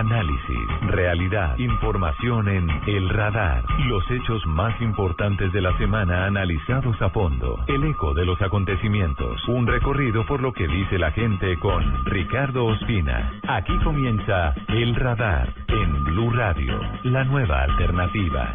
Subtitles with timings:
[0.00, 3.62] Análisis, realidad, información en El Radar.
[3.86, 7.62] Los hechos más importantes de la semana analizados a fondo.
[7.66, 9.46] El eco de los acontecimientos.
[9.46, 13.30] Un recorrido por lo que dice la gente con Ricardo Ospina.
[13.46, 18.54] Aquí comienza El Radar en Blue Radio, la nueva alternativa.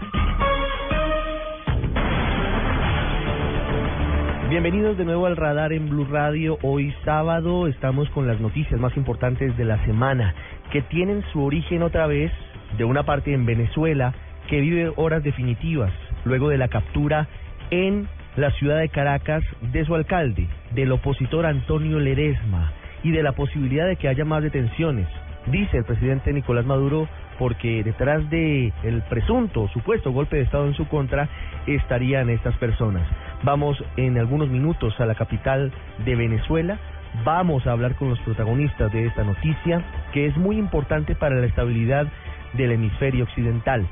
[4.50, 6.60] Bienvenidos de nuevo al radar en Blue Radio.
[6.62, 10.36] Hoy sábado estamos con las noticias más importantes de la semana
[10.72, 12.32] que tienen su origen otra vez
[12.78, 14.14] de una parte en Venezuela
[14.48, 15.92] que vive horas definitivas
[16.24, 17.28] luego de la captura
[17.72, 22.74] en la ciudad de Caracas de su alcalde, del opositor Antonio Ledesma
[23.04, 25.08] y de la posibilidad de que haya más detenciones.
[25.48, 30.74] Dice el presidente Nicolás Maduro porque detrás de el presunto supuesto golpe de estado en
[30.74, 31.30] su contra
[31.68, 33.04] estarían estas personas.
[33.44, 35.72] Vamos en algunos minutos a la capital
[36.04, 36.80] de Venezuela.
[37.24, 41.46] Vamos a hablar con los protagonistas de esta noticia que es muy importante para la
[41.46, 42.08] estabilidad
[42.54, 43.88] del hemisferio occidental,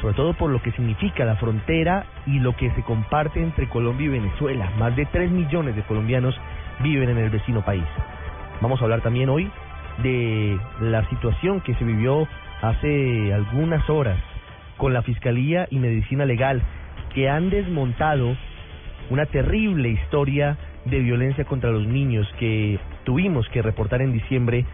[0.00, 4.06] sobre todo por lo que significa la frontera y lo que se comparte entre Colombia
[4.06, 4.70] y Venezuela.
[4.78, 6.34] Más de 3 millones de colombianos
[6.80, 7.84] viven en el vecino país.
[8.60, 9.50] Vamos a hablar también hoy
[10.02, 12.26] de la situación que se vivió
[12.62, 14.18] hace algunas horas
[14.76, 16.62] con la Fiscalía y Medicina Legal
[17.14, 18.36] que han desmontado
[19.10, 24.64] una terrible historia de violencia contra los niños que tuvimos que reportar en diciembre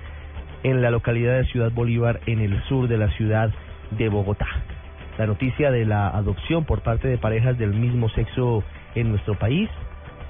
[0.63, 3.51] en la localidad de Ciudad Bolívar en el sur de la ciudad
[3.91, 4.49] de Bogotá.
[5.19, 8.63] La noticia de la adopción por parte de parejas del mismo sexo
[8.95, 9.69] en nuestro país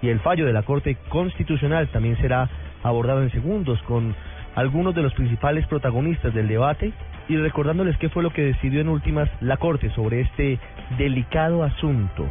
[0.03, 2.49] y el fallo de la Corte Constitucional también será
[2.83, 4.15] abordado en segundos con
[4.55, 6.93] algunos de los principales protagonistas del debate
[7.29, 10.59] y recordándoles qué fue lo que decidió en últimas la Corte sobre este
[10.97, 12.27] delicado asunto.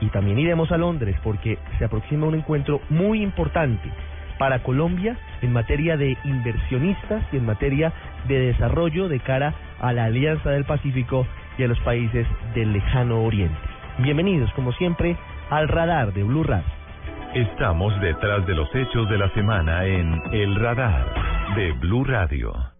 [0.00, 3.90] Y también iremos a Londres porque se aproxima un encuentro muy importante
[4.38, 7.92] para Colombia en materia de inversionistas y en materia
[8.28, 11.26] de desarrollo de cara a la Alianza del Pacífico
[11.58, 13.56] y a los países del lejano oriente.
[13.98, 15.16] Bienvenidos, como siempre,
[15.48, 16.66] al radar de Blue Radio.
[17.34, 21.06] Estamos detrás de los hechos de la semana en El Radar
[21.54, 22.75] de Blue Radio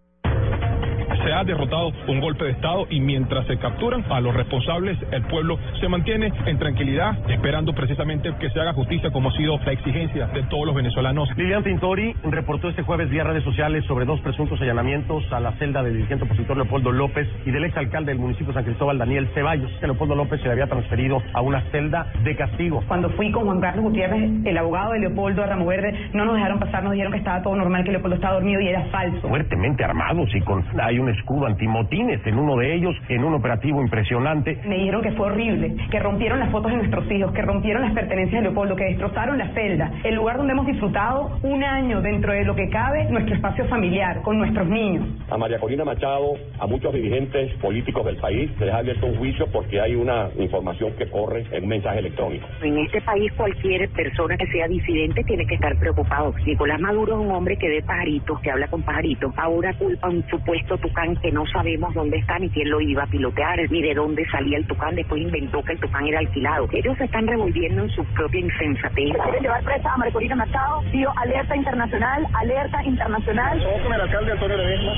[1.27, 5.23] se ha derrotado un golpe de Estado y mientras se capturan a los responsables, el
[5.23, 9.73] pueblo se mantiene en tranquilidad, esperando precisamente que se haga justicia como ha sido la
[9.73, 11.29] exigencia de todos los venezolanos.
[11.37, 15.83] Lilian Tintori reportó este jueves vía redes sociales sobre dos presuntos allanamientos a la celda
[15.83, 19.73] del dirigente opositor Leopoldo López y del exalcalde del municipio de San Cristóbal, Daniel Ceballos,
[19.81, 22.85] que Leopoldo López se le había transferido a una celda de castigo.
[22.87, 26.37] Cuando fui con Juan Carlos Gutiérrez, el abogado de Leopoldo de Ramo Verde, no nos
[26.37, 29.29] dejaron pasar, nos dijeron que estaba todo normal, que Leopoldo estaba dormido y era falso.
[29.29, 33.81] Fuertemente armados y con hay un escudo antimotines en uno de ellos, en un operativo
[33.81, 34.59] impresionante.
[34.67, 37.93] Me dijeron que fue horrible, que rompieron las fotos de nuestros hijos, que rompieron las
[37.93, 42.33] pertenencias de Leopoldo, que destrozaron la celda, el lugar donde hemos disfrutado un año dentro
[42.33, 45.05] de lo que cabe nuestro espacio familiar con nuestros niños.
[45.31, 49.17] A María Corina Machado, a muchos dirigentes políticos del país, se les ha abierto un
[49.17, 52.47] juicio porque hay una información que corre en un mensaje electrónico.
[52.63, 56.35] En este país cualquier persona que sea disidente tiene que estar preocupado.
[56.45, 59.33] Nicolás Maduro es un hombre que ve pajaritos, que habla con pajaritos.
[59.37, 63.07] Ahora culpa un supuesto tucán que no sabemos dónde está ni quién lo iba a
[63.07, 64.97] pilotear ni de dónde salía el tucán.
[64.97, 66.69] Después inventó que el tucán era alquilado.
[66.73, 69.13] Ellos se están revolviendo en su propia insensatez.
[69.13, 70.83] Quieren llevar presa a Marcolina Machado.
[70.91, 73.63] Tío, alerta internacional, alerta internacional.
[73.63, 74.93] Somos con el alcalde Antonio Ledesma.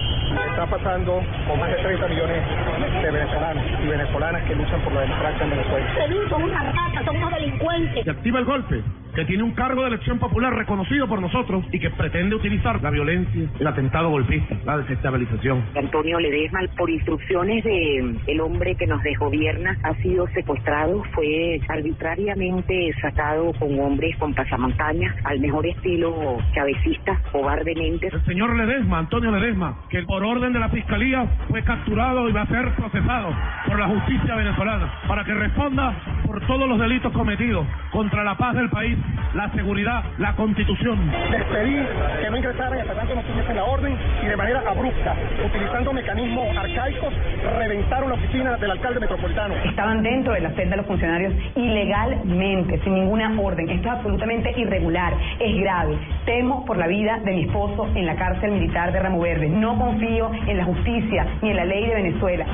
[0.51, 5.01] Está pasando con más de 30 millones de venezolanos y venezolanas que luchan por la
[5.03, 6.29] democracia en Venezuela.
[6.29, 8.05] Son una rata, son unos delincuentes.
[8.05, 8.83] Se activa el golpe
[9.19, 12.89] que tiene un cargo de elección popular reconocido por nosotros y que pretende utilizar la
[12.89, 15.65] violencia, el atentado golpista, la desestabilización.
[15.75, 22.93] Antonio Ledesma, por instrucciones de el hombre que nos desgobierna, ha sido secuestrado, fue arbitrariamente
[23.01, 28.11] sacado con hombres con pasamontañas, al mejor estilo cabecista, cobardemente.
[28.13, 32.43] El señor Ledesma, Antonio Ledesma, que por orden de la fiscalía fue capturado y va
[32.43, 33.35] a ser procesado
[33.67, 38.55] por la justicia venezolana para que responda por todos los delitos cometidos contra la paz
[38.55, 38.97] del país,
[39.35, 41.11] la seguridad, la constitución.
[41.31, 41.77] Les pedí
[42.21, 45.15] que no ingresaran hasta tanto no tuviesen la orden y de manera abrupta,
[45.45, 47.13] utilizando mecanismos arcaicos,
[47.59, 49.55] reventaron la oficina del alcalde metropolitano.
[49.65, 53.69] Estaban dentro de la celda los funcionarios ilegalmente, sin ninguna orden.
[53.69, 55.99] Esto es absolutamente irregular, es grave.
[56.25, 59.49] Temo por la vida de mi esposo en la cárcel militar de Ramo Verde.
[59.49, 62.47] No confío en la justicia ni en la ley de Venezuela.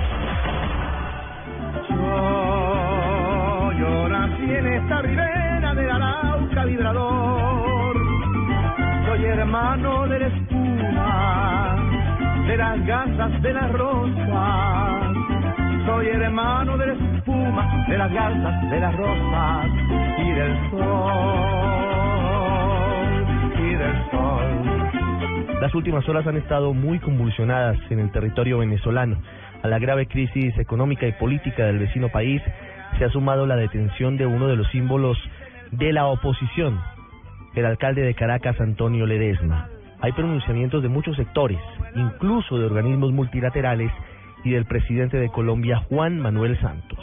[1.88, 2.93] Yo,
[3.78, 7.96] yo nací en esta ribera del Arauca vibrador.
[9.06, 11.76] Soy hermano de la espuma,
[12.46, 15.14] de las garzas de las rosas.
[15.86, 19.66] Soy hermano de la espuma, de las garzas de las rosas
[20.18, 22.04] y del sol,
[23.58, 25.60] y del sol.
[25.60, 29.16] Las últimas horas han estado muy convulsionadas en el territorio venezolano.
[29.62, 32.42] A la grave crisis económica y política del vecino país
[32.98, 35.18] se ha sumado la detención de uno de los símbolos
[35.70, 36.80] de la oposición,
[37.54, 39.68] el alcalde de Caracas, Antonio Ledesma.
[40.00, 41.58] Hay pronunciamientos de muchos sectores,
[41.94, 43.90] incluso de organismos multilaterales
[44.44, 46.98] y del presidente de Colombia, Juan Manuel Santos.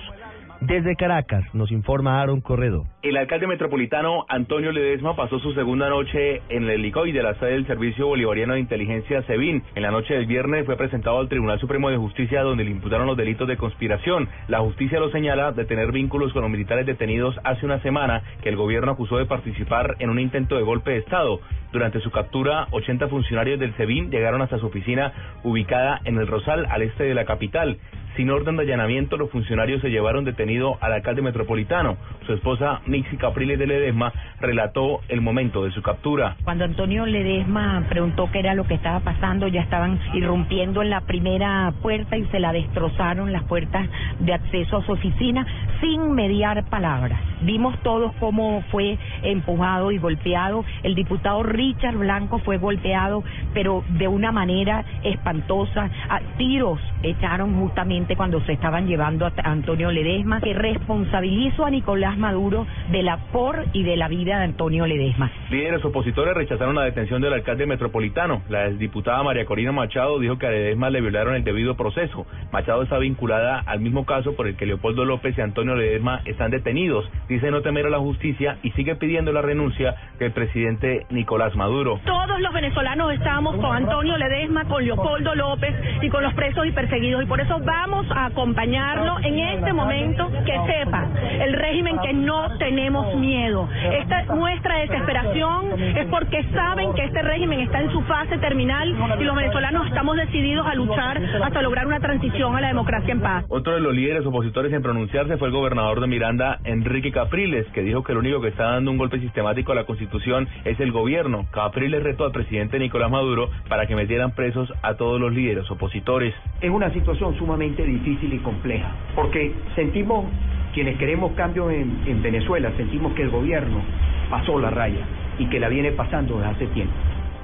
[0.61, 2.85] Desde Caracas nos informa Aaron Corredo.
[3.01, 7.53] El alcalde metropolitano Antonio Ledesma pasó su segunda noche en el helicoide de la sede
[7.53, 9.63] del Servicio Bolivariano de Inteligencia SEBIN.
[9.73, 13.07] En la noche del viernes fue presentado al Tribunal Supremo de Justicia donde le imputaron
[13.07, 14.29] los delitos de conspiración.
[14.47, 18.49] La justicia lo señala de tener vínculos con los militares detenidos hace una semana que
[18.49, 21.39] el gobierno acusó de participar en un intento de golpe de Estado.
[21.71, 25.11] Durante su captura, 80 funcionarios del SEBIN llegaron hasta su oficina
[25.43, 27.79] ubicada en el Rosal, al este de la capital.
[28.21, 31.97] Sin orden de allanamiento, los funcionarios se llevaron detenido al alcalde metropolitano.
[32.27, 36.35] Su esposa, Nixie Capriles de Ledesma, relató el momento de su captura.
[36.44, 41.01] Cuando Antonio Ledesma preguntó qué era lo que estaba pasando, ya estaban irrumpiendo en la
[41.01, 43.89] primera puerta y se la destrozaron las puertas
[44.19, 45.44] de acceso a su oficina
[45.79, 47.19] sin mediar palabras.
[47.41, 50.63] Vimos todos cómo fue empujado y golpeado.
[50.83, 53.23] El diputado Richard Blanco fue golpeado,
[53.56, 55.89] pero de una manera espantosa.
[56.38, 62.67] Tiros echaron justamente cuando se estaban llevando a Antonio Ledesma, que responsabilizo a Nicolás Maduro
[62.91, 65.31] de la por y de la vida de Antonio Ledesma.
[65.49, 68.41] Líderes opositores rechazaron la detención del alcalde metropolitano.
[68.49, 72.25] La exdiputada María Corina Machado dijo que a Ledesma le violaron el debido proceso.
[72.51, 76.51] Machado está vinculada al mismo caso por el que Leopoldo López y Antonio Ledesma están
[76.51, 77.09] detenidos.
[77.27, 81.99] Dice no temer a la justicia y sigue pidiendo la renuncia del presidente Nicolás Maduro.
[82.05, 86.71] Todos los venezolanos estamos con Antonio Ledesma, con Leopoldo López y con los presos y
[86.71, 91.07] perseguidos y por eso vamos a acompañarlo en este momento que sepa
[91.41, 93.67] el régimen que no tenemos miedo.
[93.91, 98.89] Esta nuestra desesperación es porque saben que este régimen está en su fase terminal
[99.19, 103.19] y los venezolanos estamos decididos a luchar hasta lograr una transición a la democracia en
[103.19, 103.45] paz.
[103.49, 107.81] Otro de los líderes opositores en pronunciarse fue el gobernador de Miranda, Enrique Capriles, que
[107.81, 110.91] dijo que el único que está dando un golpe sistemático a la Constitución es el
[110.91, 111.45] gobierno.
[111.51, 116.33] Capriles retó al presidente Nicolás Maduro para que metieran presos a todos los líderes opositores.
[116.61, 120.25] Es una situación sumamente difícil y compleja, porque sentimos,
[120.74, 123.81] quienes queremos cambio en, en Venezuela, sentimos que el gobierno
[124.30, 125.06] pasó la raya
[125.38, 126.94] y que la viene pasando desde hace tiempo.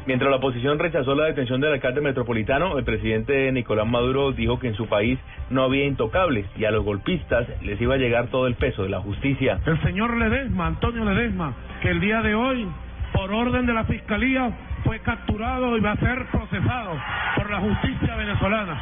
[0.07, 4.69] Mientras la oposición rechazó la detención del alcalde metropolitano, el presidente Nicolás Maduro dijo que
[4.69, 5.19] en su país
[5.49, 8.89] no había intocables y a los golpistas les iba a llegar todo el peso de
[8.89, 9.59] la justicia.
[9.65, 12.65] El señor Ledesma, Antonio Ledesma, que el día de hoy,
[13.11, 14.49] por orden de la Fiscalía,
[14.85, 16.91] fue capturado y va a ser procesado
[17.35, 18.79] por la justicia venezolana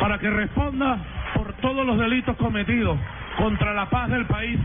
[0.00, 0.98] para que responda
[1.34, 2.98] por todos los delitos cometidos
[3.36, 4.58] contra la paz del país,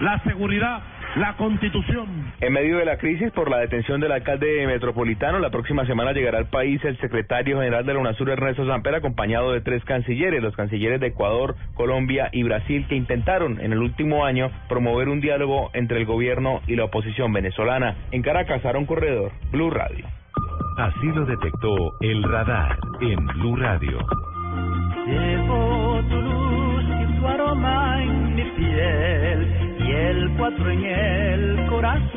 [0.00, 0.80] la seguridad,
[1.16, 2.32] la constitución.
[2.40, 6.38] En medio de la crisis por la detención del alcalde metropolitano, la próxima semana llegará
[6.38, 10.54] al país el secretario general de la UNASUR, Ernesto Samper, acompañado de tres cancilleres, los
[10.54, 15.70] cancilleres de Ecuador, Colombia y Brasil, que intentaron en el último año promover un diálogo
[15.72, 17.96] entre el gobierno y la oposición venezolana.
[18.10, 20.04] En Caracas, Aaron Corredor, Blue Radio.
[20.76, 23.98] Así lo detectó el radar en Blue Radio.
[25.08, 29.48] Llevo tu luz y tu aroma en mi piel
[29.80, 32.08] y el cuatro en el corazón.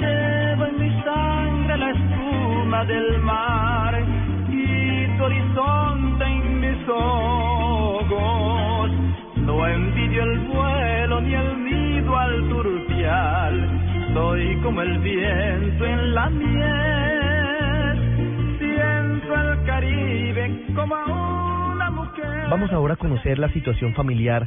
[0.00, 4.04] Llevo en mi sangre la espuma del mar
[4.50, 8.90] y tu horizonte en mis ojos.
[9.38, 13.80] No envidio el vuelo ni el nido al turpial,
[14.14, 17.21] soy como el viento en la miel.
[19.82, 22.48] Caribe como una mujer.
[22.48, 24.46] Vamos ahora a conocer la situación familiar,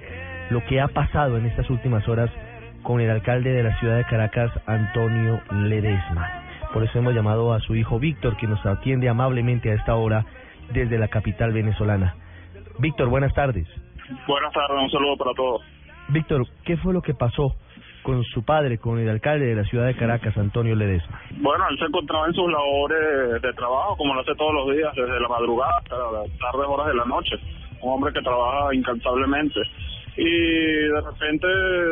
[0.50, 2.32] lo que ha pasado en estas últimas horas
[2.84, 6.30] con el alcalde de la ciudad de Caracas, Antonio Ledesma.
[6.72, 10.26] Por eso hemos llamado a su hijo Víctor, que nos atiende amablemente a esta hora
[10.72, 12.16] desde la capital venezolana.
[12.80, 13.68] Víctor, buenas tardes.
[14.28, 15.62] Buenas tardes, un saludo para todos.
[16.10, 17.56] Víctor, ¿qué fue lo que pasó
[18.06, 21.20] con su padre, con el alcalde de la ciudad de Caracas, Antonio Ledesma?
[21.42, 24.94] Bueno, él se encontraba en sus labores de trabajo, como lo hace todos los días,
[24.96, 27.36] desde la madrugada hasta las tardes horas de la noche.
[27.82, 29.60] Un hombre que trabaja incansablemente.
[30.18, 31.48] Y de repente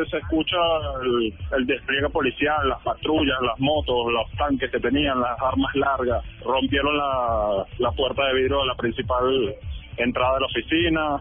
[0.08, 0.56] se escucha
[1.02, 6.24] el, el despliegue policial, las patrullas, las motos, los tanques que tenían, las armas largas.
[6.44, 9.54] Rompieron la, la puerta de vidrio de la principal
[9.96, 11.20] entrada de la oficina,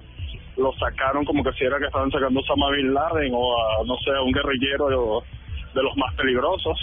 [0.57, 3.85] lo sacaron como que si era que estaban sacando a Osama Bin Laden o a,
[3.85, 5.23] no sé, a un guerrillero
[5.73, 6.77] de, los más peligrosos.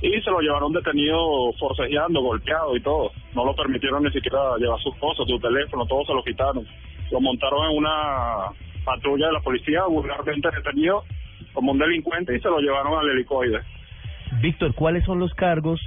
[0.00, 3.12] Y se lo llevaron detenido forcejeando, golpeado y todo.
[3.34, 6.66] No lo permitieron ni siquiera llevar sus cosas, su teléfono, todo se lo quitaron.
[7.12, 8.50] Lo montaron en una
[8.84, 11.04] patrulla de la policía, vulgarmente detenido
[11.52, 13.60] como un delincuente y se lo llevaron al helicoide.
[14.40, 15.80] Víctor, ¿cuáles son los cargos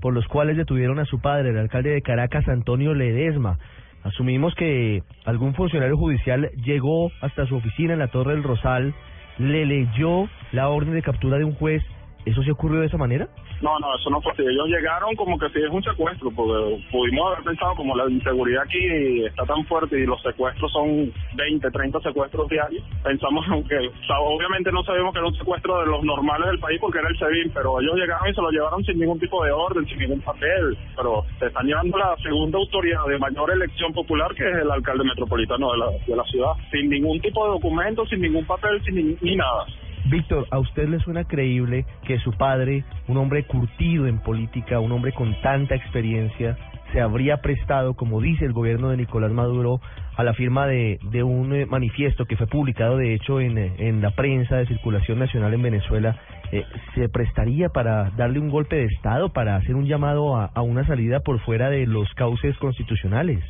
[0.00, 3.58] por los cuales detuvieron a su padre, el alcalde de Caracas, Antonio Ledesma?
[4.04, 8.94] Asumimos que algún funcionario judicial llegó hasta su oficina en la Torre del Rosal,
[9.38, 11.82] le leyó la orden de captura de un juez.
[12.24, 13.28] ¿Eso se ocurrió de esa manera?
[13.60, 14.42] No, no, eso no fue así.
[14.42, 18.62] Ellos llegaron como que si es un secuestro, porque pudimos haber pensado como la inseguridad
[18.62, 22.84] aquí está tan fuerte y los secuestros son 20, 30 secuestros diarios.
[23.02, 26.60] Pensamos que, o sea, obviamente no sabíamos que era un secuestro de los normales del
[26.60, 29.42] país porque era el SEBIN, pero ellos llegaron y se lo llevaron sin ningún tipo
[29.44, 30.76] de orden, sin ningún papel.
[30.94, 35.04] Pero se están llevando la segunda autoridad de mayor elección popular, que es el alcalde
[35.04, 38.94] metropolitano de la, de la ciudad, sin ningún tipo de documento, sin ningún papel, sin
[38.94, 39.66] ni, ni nada.
[40.06, 44.92] Víctor, ¿a usted le suena creíble que su padre, un hombre curtido en política, un
[44.92, 46.56] hombre con tanta experiencia,
[46.92, 49.80] se habría prestado, como dice el gobierno de Nicolás Maduro,
[50.16, 53.72] a la firma de, de un eh, manifiesto que fue publicado, de hecho, en, eh,
[53.78, 56.16] en la prensa de circulación nacional en Venezuela?
[56.50, 56.64] Eh,
[56.94, 60.86] ¿Se prestaría para darle un golpe de Estado, para hacer un llamado a, a una
[60.86, 63.44] salida por fuera de los cauces constitucionales?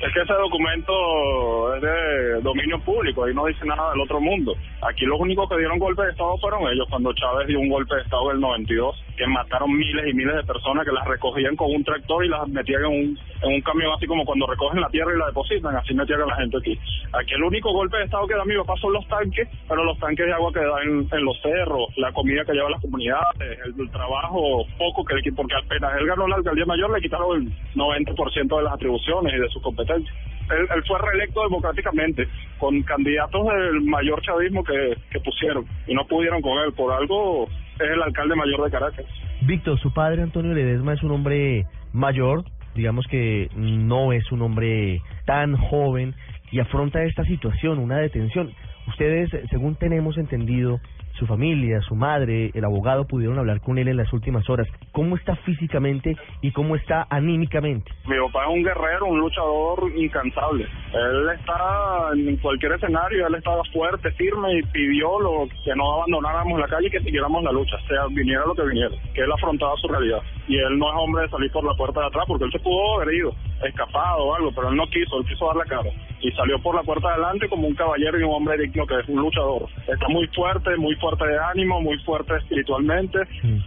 [0.00, 4.54] Es que ese documento es de dominio público, ahí no dice nada del otro mundo.
[4.82, 7.94] Aquí los únicos que dieron golpe de Estado fueron ellos, cuando Chávez dio un golpe
[7.94, 11.56] de Estado en el 92, que mataron miles y miles de personas que las recogían
[11.56, 14.82] con un tractor y las metían en un, en un camión, así como cuando recogen
[14.82, 16.78] la tierra y la depositan, así metían a la gente aquí.
[17.14, 19.98] Aquí el único golpe de Estado que da mi papá son los tanques, pero los
[19.98, 23.80] tanques de agua que dan en, los cerros, la comida que lleva las comunidades, el,
[23.80, 28.56] el trabajo poco que porque apenas él ganó la alcaldía mayor le quitaron el 90%
[28.56, 29.85] de las atribuciones y de sus competencias.
[29.94, 32.28] Él, él, fue reelecto democráticamente
[32.58, 36.72] con candidatos del mayor chavismo que, que pusieron y no pudieron con él.
[36.72, 39.06] Por algo es el alcalde mayor de Caracas.
[39.42, 45.00] Víctor, su padre Antonio Ledesma es un hombre mayor, digamos que no es un hombre
[45.24, 46.14] tan joven
[46.50, 48.52] y afronta esta situación, una detención.
[48.88, 50.80] Ustedes, según tenemos entendido,
[51.18, 54.68] su familia, su madre, el abogado pudieron hablar con él en las últimas horas.
[54.92, 57.90] ¿Cómo está físicamente y cómo está anímicamente?
[58.06, 60.66] Mi papá es un guerrero, un luchador incansable.
[60.92, 66.60] Él está en cualquier escenario, él estaba fuerte, firme y pidió lo, que no abandonáramos
[66.60, 69.74] la calle y que siguiéramos la lucha, sea viniera lo que viniera, que él afrontaba
[69.76, 70.20] su realidad.
[70.48, 72.58] Y él no es hombre de salir por la puerta de atrás porque él se
[72.60, 73.34] pudo haber ido,
[73.64, 75.90] escapado o algo, pero él no quiso, él quiso dar la cara.
[76.20, 78.98] Y salió por la puerta de adelante como un caballero y un hombre digno que
[78.98, 79.66] es un luchador.
[79.86, 83.18] Está muy fuerte, muy fuerte de ánimo, muy fuerte espiritualmente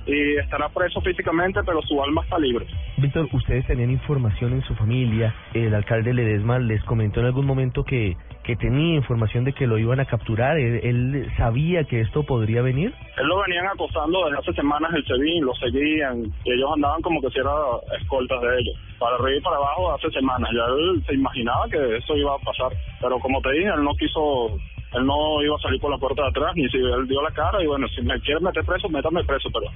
[0.05, 2.65] y estará preso físicamente, pero su alma está libre.
[2.97, 7.83] Víctor, ustedes tenían información en su familia, el alcalde Ledesma les comentó en algún momento
[7.83, 12.23] que, que tenía información de que lo iban a capturar, ¿Él, él sabía que esto
[12.23, 12.93] podría venir.
[13.17, 17.29] Él lo venían acosando desde hace semanas el SEBIN, lo seguían, y andaban como que
[17.29, 17.53] si eran
[17.99, 21.97] escoltas de ellos, para arriba y para abajo hace semanas, ya él se imaginaba que
[21.97, 22.71] eso iba a pasar,
[23.01, 24.57] pero como te dije, él no quiso
[24.93, 27.31] él no iba a salir por la puerta de atrás, ni si él dio la
[27.31, 29.71] cara, y bueno, si me quiere meter preso, métame preso, pero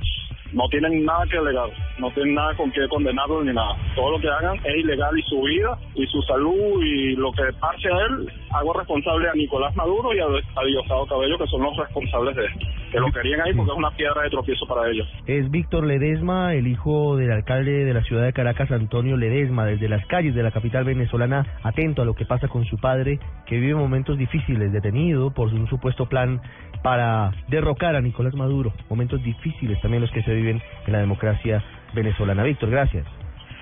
[0.53, 1.69] no tienen nada que alegar,
[1.99, 3.75] no tienen nada con qué condenarlo ni nada.
[3.95, 7.43] Todo lo que hagan es ilegal y su vida y su salud y lo que
[7.59, 11.61] pase a él, hago responsable a Nicolás Maduro y a, a Diosdado Cabello, que son
[11.61, 14.87] los responsables de esto, que lo querían ahí porque es una piedra de tropiezo para
[14.87, 15.07] ellos.
[15.25, 19.89] Es Víctor Ledesma, el hijo del alcalde de la ciudad de Caracas, Antonio Ledesma, desde
[19.89, 23.57] las calles de la capital venezolana, atento a lo que pasa con su padre, que
[23.57, 26.39] vive momentos difíciles, detenido por un supuesto plan
[26.83, 28.73] para derrocar a Nicolás Maduro.
[28.89, 31.63] Momentos difíciles también los que se viven en la democracia
[31.95, 32.43] venezolana.
[32.43, 33.07] Víctor, gracias.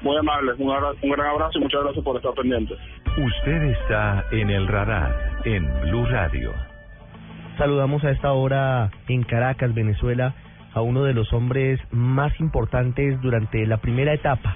[0.02, 0.70] Muy amable, un,
[1.04, 2.74] un gran abrazo y muchas gracias por estar pendiente.
[3.18, 6.71] Usted está en el radar en Blue Radio.
[7.58, 10.34] Saludamos a esta hora en Caracas, Venezuela,
[10.74, 14.56] a uno de los hombres más importantes durante la primera etapa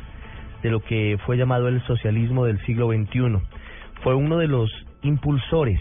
[0.64, 3.40] de lo que fue llamado el socialismo del siglo XXI.
[4.02, 4.72] Fue uno de los
[5.04, 5.80] impulsores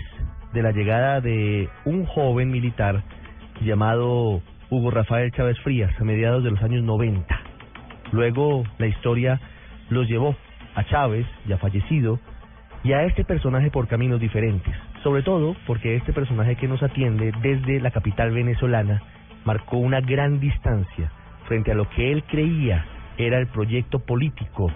[0.52, 3.02] de la llegada de un joven militar
[3.62, 7.26] llamado Hugo Rafael Chávez Frías a mediados de los años 90.
[8.12, 9.40] Luego la historia
[9.88, 10.37] los llevó
[10.75, 12.18] a Chávez, ya fallecido,
[12.83, 14.75] y a este personaje por caminos diferentes.
[15.04, 19.02] Sobre todo porque este personaje que nos atiende desde la capital venezolana
[19.44, 21.12] marcó una gran distancia
[21.46, 22.87] frente a lo que él creía
[23.18, 24.73] era el proyecto político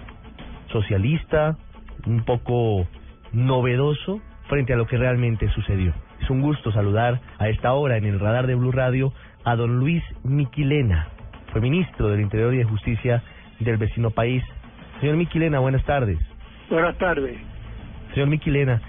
[0.71, 1.57] socialista,
[2.05, 2.87] un poco
[3.33, 5.93] novedoso frente a lo que realmente sucedió.
[6.21, 9.11] Es un gusto saludar a esta hora en el radar de Blue Radio
[9.43, 11.07] a don Luis Miquilena,
[11.51, 13.23] fue ministro del Interior y de Justicia
[13.59, 14.43] del vecino país.
[14.99, 16.19] Señor Miquilena, buenas tardes.
[16.69, 17.35] Buenas tardes.
[18.13, 18.79] Señor Miquilena,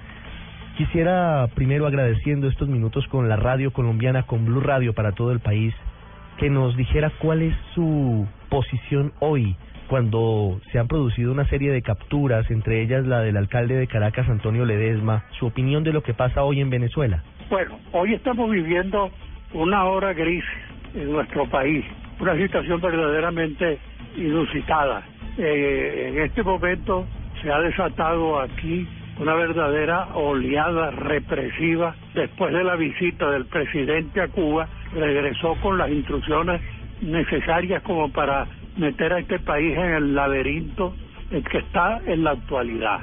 [0.80, 5.38] quisiera primero agradeciendo estos minutos con la radio colombiana, con Blue Radio para todo el
[5.38, 5.74] país,
[6.38, 9.56] que nos dijera cuál es su posición hoy
[9.90, 14.26] cuando se han producido una serie de capturas, entre ellas la del alcalde de Caracas,
[14.30, 17.22] Antonio Ledesma, su opinión de lo que pasa hoy en Venezuela.
[17.50, 19.10] Bueno, hoy estamos viviendo
[19.52, 20.44] una hora gris
[20.94, 21.84] en nuestro país,
[22.18, 23.78] una situación verdaderamente
[24.16, 25.02] inusitada.
[25.36, 27.04] Eh, en este momento
[27.42, 28.88] se ha desatado aquí
[29.20, 31.94] una verdadera oleada represiva.
[32.14, 36.62] Después de la visita del presidente a Cuba, regresó con las instrucciones
[37.02, 38.46] necesarias como para
[38.78, 40.94] meter a este país en el laberinto
[41.30, 43.00] en que está en la actualidad.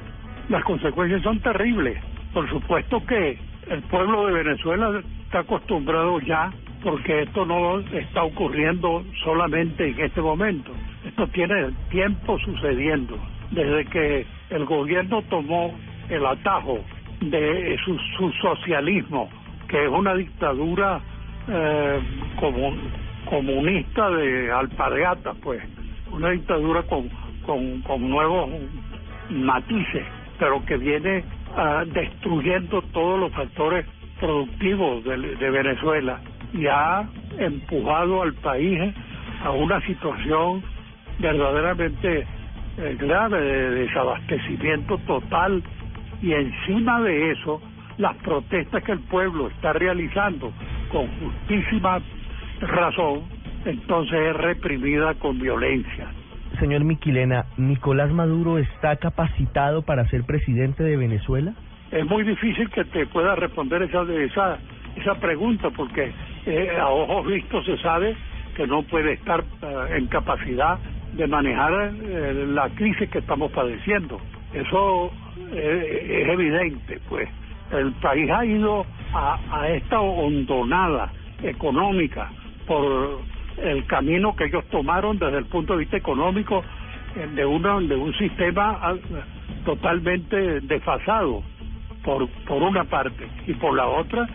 [0.49, 2.01] Las consecuencias son terribles.
[2.33, 3.37] Por supuesto que
[3.69, 6.51] el pueblo de Venezuela está acostumbrado ya,
[6.83, 10.71] porque esto no está ocurriendo solamente en este momento.
[11.05, 13.19] Esto tiene tiempo sucediendo.
[13.51, 15.73] Desde que el gobierno tomó
[16.09, 16.79] el atajo
[17.21, 19.29] de su, su socialismo,
[19.67, 20.99] que es una dictadura
[21.47, 21.99] eh,
[22.39, 22.73] como
[23.29, 25.61] comunista de alpargata, pues,
[26.11, 27.09] una dictadura con,
[27.45, 28.49] con, nuevos
[29.29, 30.05] matices,
[30.39, 31.23] pero que viene
[31.55, 33.85] ah, destruyendo todos los factores
[34.19, 36.19] productivos de, de Venezuela
[36.53, 38.93] y ha empujado al país
[39.43, 40.63] a una situación
[41.19, 42.25] verdaderamente
[42.77, 45.63] eh, grave de desabastecimiento total
[46.21, 47.61] y encima de eso
[47.97, 50.51] las protestas que el pueblo está realizando
[50.91, 51.99] con justísima
[52.61, 53.23] razón,
[53.65, 56.07] entonces es reprimida con violencia.
[56.59, 61.53] Señor Miquilena, ¿Nicolás Maduro está capacitado para ser presidente de Venezuela?
[61.91, 64.57] Es muy difícil que te pueda responder esa esa,
[64.95, 66.11] esa pregunta porque
[66.45, 68.15] eh, a ojos vistos se sabe
[68.55, 70.79] que no puede estar eh, en capacidad
[71.13, 74.19] de manejar eh, la crisis que estamos padeciendo.
[74.53, 75.11] Eso
[75.53, 77.27] es evidente, pues.
[77.71, 81.11] El país ha ido a, a esta hondonada
[81.43, 82.29] económica
[82.65, 83.19] por
[83.57, 86.63] el camino que ellos tomaron desde el punto de vista económico
[87.35, 88.95] de, una, de un sistema
[89.65, 91.43] totalmente desfasado,
[92.03, 94.27] por, por una parte, y por la otra,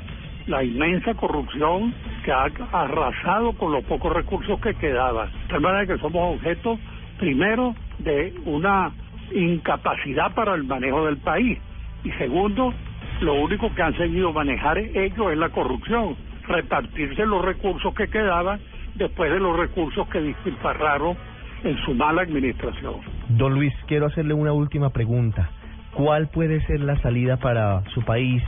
[0.47, 5.31] la inmensa corrupción que ha arrasado con los pocos recursos que quedaban.
[5.49, 6.79] De manera que somos objeto,
[7.19, 8.91] primero, de una
[9.35, 11.59] incapacidad para el manejo del país,
[12.05, 12.73] y segundo,
[13.21, 16.17] lo único que han seguido manejar ellos es la corrupción
[16.47, 18.61] repartirse los recursos que quedaban
[18.95, 21.17] después de los recursos que despilfarraron
[21.65, 22.97] en su mala administración.
[23.29, 25.49] Don Luis, quiero hacerle una última pregunta.
[25.95, 28.43] ¿Cuál puede ser la salida para su país,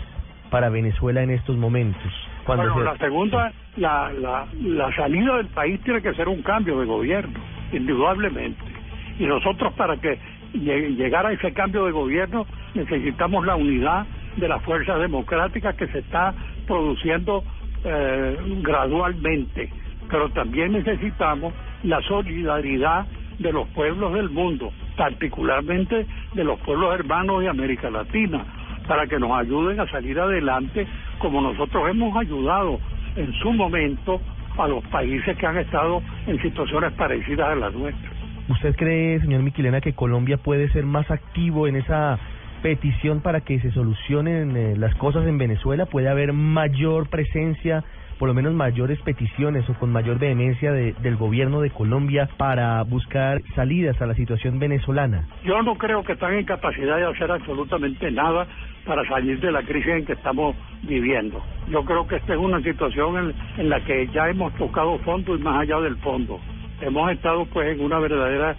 [0.50, 2.12] para Venezuela en estos momentos?
[2.46, 6.86] bueno, la segunda, la, la, la salida del país tiene que ser un cambio de
[6.86, 7.38] gobierno,
[7.72, 8.62] indudablemente.
[9.18, 10.18] Y nosotros para que
[10.54, 15.98] llegar a ese cambio de gobierno necesitamos la unidad de las fuerzas democráticas que se
[15.98, 16.34] está
[16.66, 17.44] produciendo
[17.84, 19.70] eh, gradualmente,
[20.10, 23.06] pero también necesitamos la solidaridad
[23.38, 28.44] de los pueblos del mundo, particularmente de los pueblos hermanos de América Latina,
[28.86, 30.86] para que nos ayuden a salir adelante
[31.18, 32.78] como nosotros hemos ayudado
[33.16, 34.20] en su momento
[34.56, 38.13] a los países que han estado en situaciones parecidas a las nuestras.
[38.46, 42.18] ¿Usted cree, señor Miquilena, que Colombia puede ser más activo en esa
[42.62, 45.86] petición para que se solucionen eh, las cosas en Venezuela?
[45.86, 47.82] ¿Puede haber mayor presencia,
[48.18, 52.82] por lo menos mayores peticiones o con mayor vehemencia de, del gobierno de Colombia para
[52.82, 55.26] buscar salidas a la situación venezolana?
[55.42, 58.46] Yo no creo que están en capacidad de hacer absolutamente nada
[58.84, 61.42] para salir de la crisis en que estamos viviendo.
[61.68, 63.16] Yo creo que esta es una situación
[63.56, 66.38] en, en la que ya hemos tocado fondo y más allá del fondo.
[66.84, 68.54] Hemos estado pues en una verdadera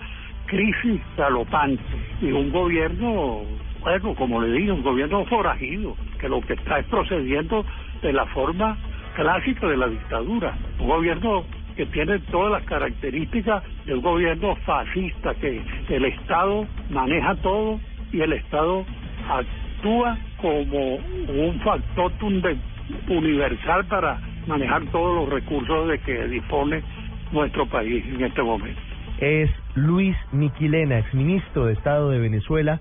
[0.47, 1.83] crisis galopante
[2.21, 3.43] y un gobierno
[3.81, 7.63] bueno, como le digo, un gobierno forajido, que lo que está es procediendo
[8.01, 8.75] de la forma
[9.15, 10.57] clásica de la dictadura.
[10.79, 17.35] Un gobierno que tiene todas las características de un gobierno fascista, que el Estado maneja
[17.35, 17.79] todo
[18.11, 18.83] y el Estado
[19.29, 22.11] actúa como un factor
[23.07, 26.81] universal para manejar todos los recursos de que dispone
[27.31, 28.79] nuestro país en este momento.
[29.19, 32.79] Es Luis Miquilena, exministro de Estado de Venezuela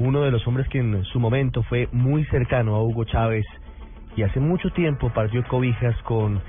[0.00, 3.44] uno de los hombres que en su momento fue muy cercano a Hugo Chávez
[4.16, 6.40] y hace mucho tiempo partió cobijas con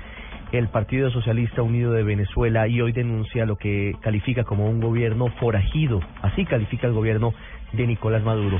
[0.52, 5.28] el Partido Socialista Unido de Venezuela y hoy denuncia lo que califica como un gobierno
[5.38, 6.00] forajido.
[6.22, 7.34] Así califica el gobierno
[7.72, 8.58] de Nicolás Maduro.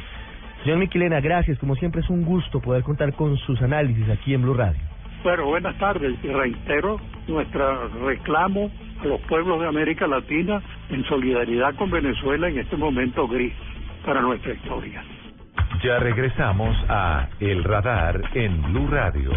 [0.63, 1.59] Señor Miquilena, gracias.
[1.59, 4.92] Como siempre es un gusto poder contar con sus análisis aquí en Blue Radio.
[5.23, 11.91] Bueno, buenas tardes reitero nuestro reclamo a los pueblos de América Latina en solidaridad con
[11.93, 13.53] Venezuela en este momento gris
[14.05, 15.05] para nuestra historia.
[15.85, 19.31] Ya regresamos a El Radar en Blue Radio.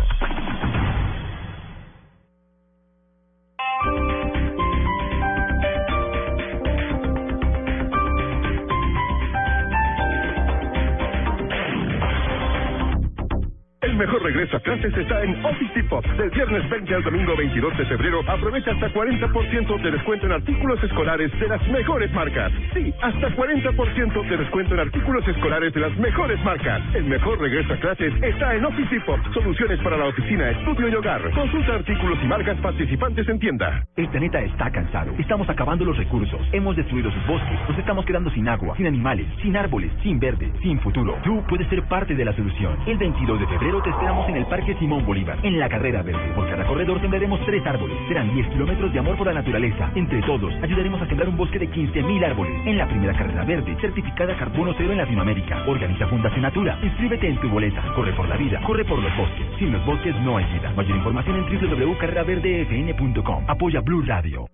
[13.85, 16.03] El mejor regreso a clases está en Office Depot.
[16.17, 20.83] Del viernes 20 al domingo 22 de febrero, aprovecha hasta 40% de descuento en artículos
[20.83, 22.51] escolares de las mejores marcas.
[22.73, 26.81] Sí, hasta 40% de descuento en artículos escolares de las mejores marcas.
[26.95, 29.21] El mejor regreso a clases está en Office Depot.
[29.35, 31.21] Soluciones para la oficina, estudio y hogar.
[31.29, 33.85] Consulta artículos y marcas participantes en tienda.
[33.97, 35.13] El planeta está cansado.
[35.19, 36.41] Estamos acabando los recursos.
[36.53, 37.59] Hemos destruido sus bosques.
[37.69, 41.19] Nos estamos quedando sin agua, sin animales, sin árboles, sin verde, sin futuro.
[41.23, 42.79] Tú puedes ser parte de la solución.
[42.87, 46.33] El 22 de febrero te esperamos en el Parque Simón Bolívar, en la carrera verde.
[46.35, 47.97] Por cada corredor sembraremos tres árboles.
[48.07, 49.91] Serán 10 kilómetros de amor por la naturaleza.
[49.95, 52.53] Entre todos, ayudaremos a sembrar un bosque de 15.000 árboles.
[52.65, 55.63] En la primera carrera verde, certificada carbono cero en Latinoamérica.
[55.67, 56.77] Organiza Fundación Natura.
[56.81, 57.81] Inscríbete en tu boleta.
[57.95, 58.61] Corre por la vida.
[58.61, 59.45] Corre por los bosques.
[59.59, 60.71] Sin los bosques no hay vida.
[60.75, 63.45] Mayor información en www.carreraverdefn.com.
[63.47, 64.47] Apoya Blue Radio.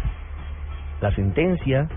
[1.01, 1.89] La sentencia,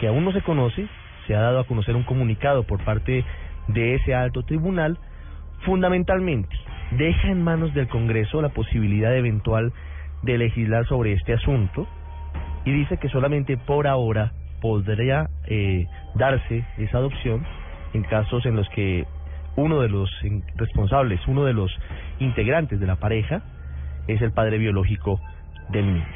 [0.00, 0.86] que aún no se conoce,
[1.26, 3.24] se ha dado a conocer un comunicado por parte
[3.68, 4.98] de ese alto tribunal,
[5.64, 6.56] fundamentalmente
[6.92, 9.72] deja en manos del Congreso la posibilidad eventual
[10.22, 11.86] de legislar sobre este asunto
[12.64, 17.44] y dice que solamente por ahora podría eh, darse esa adopción
[17.94, 19.06] en casos en los que
[19.56, 20.10] uno de los
[20.56, 21.70] responsables, uno de los
[22.20, 23.42] integrantes de la pareja,
[24.08, 25.20] es el padre biológico
[25.68, 26.06] del niño.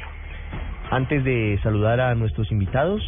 [0.91, 3.01] Antes de saludar a nuestros invitados,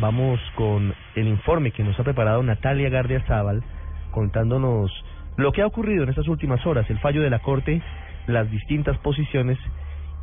[0.00, 3.62] vamos con el informe que nos ha preparado Natalia Gardia Zaval,
[4.10, 4.90] contándonos
[5.36, 7.82] lo que ha ocurrido en estas últimas horas, el fallo de la Corte,
[8.26, 9.58] las distintas posiciones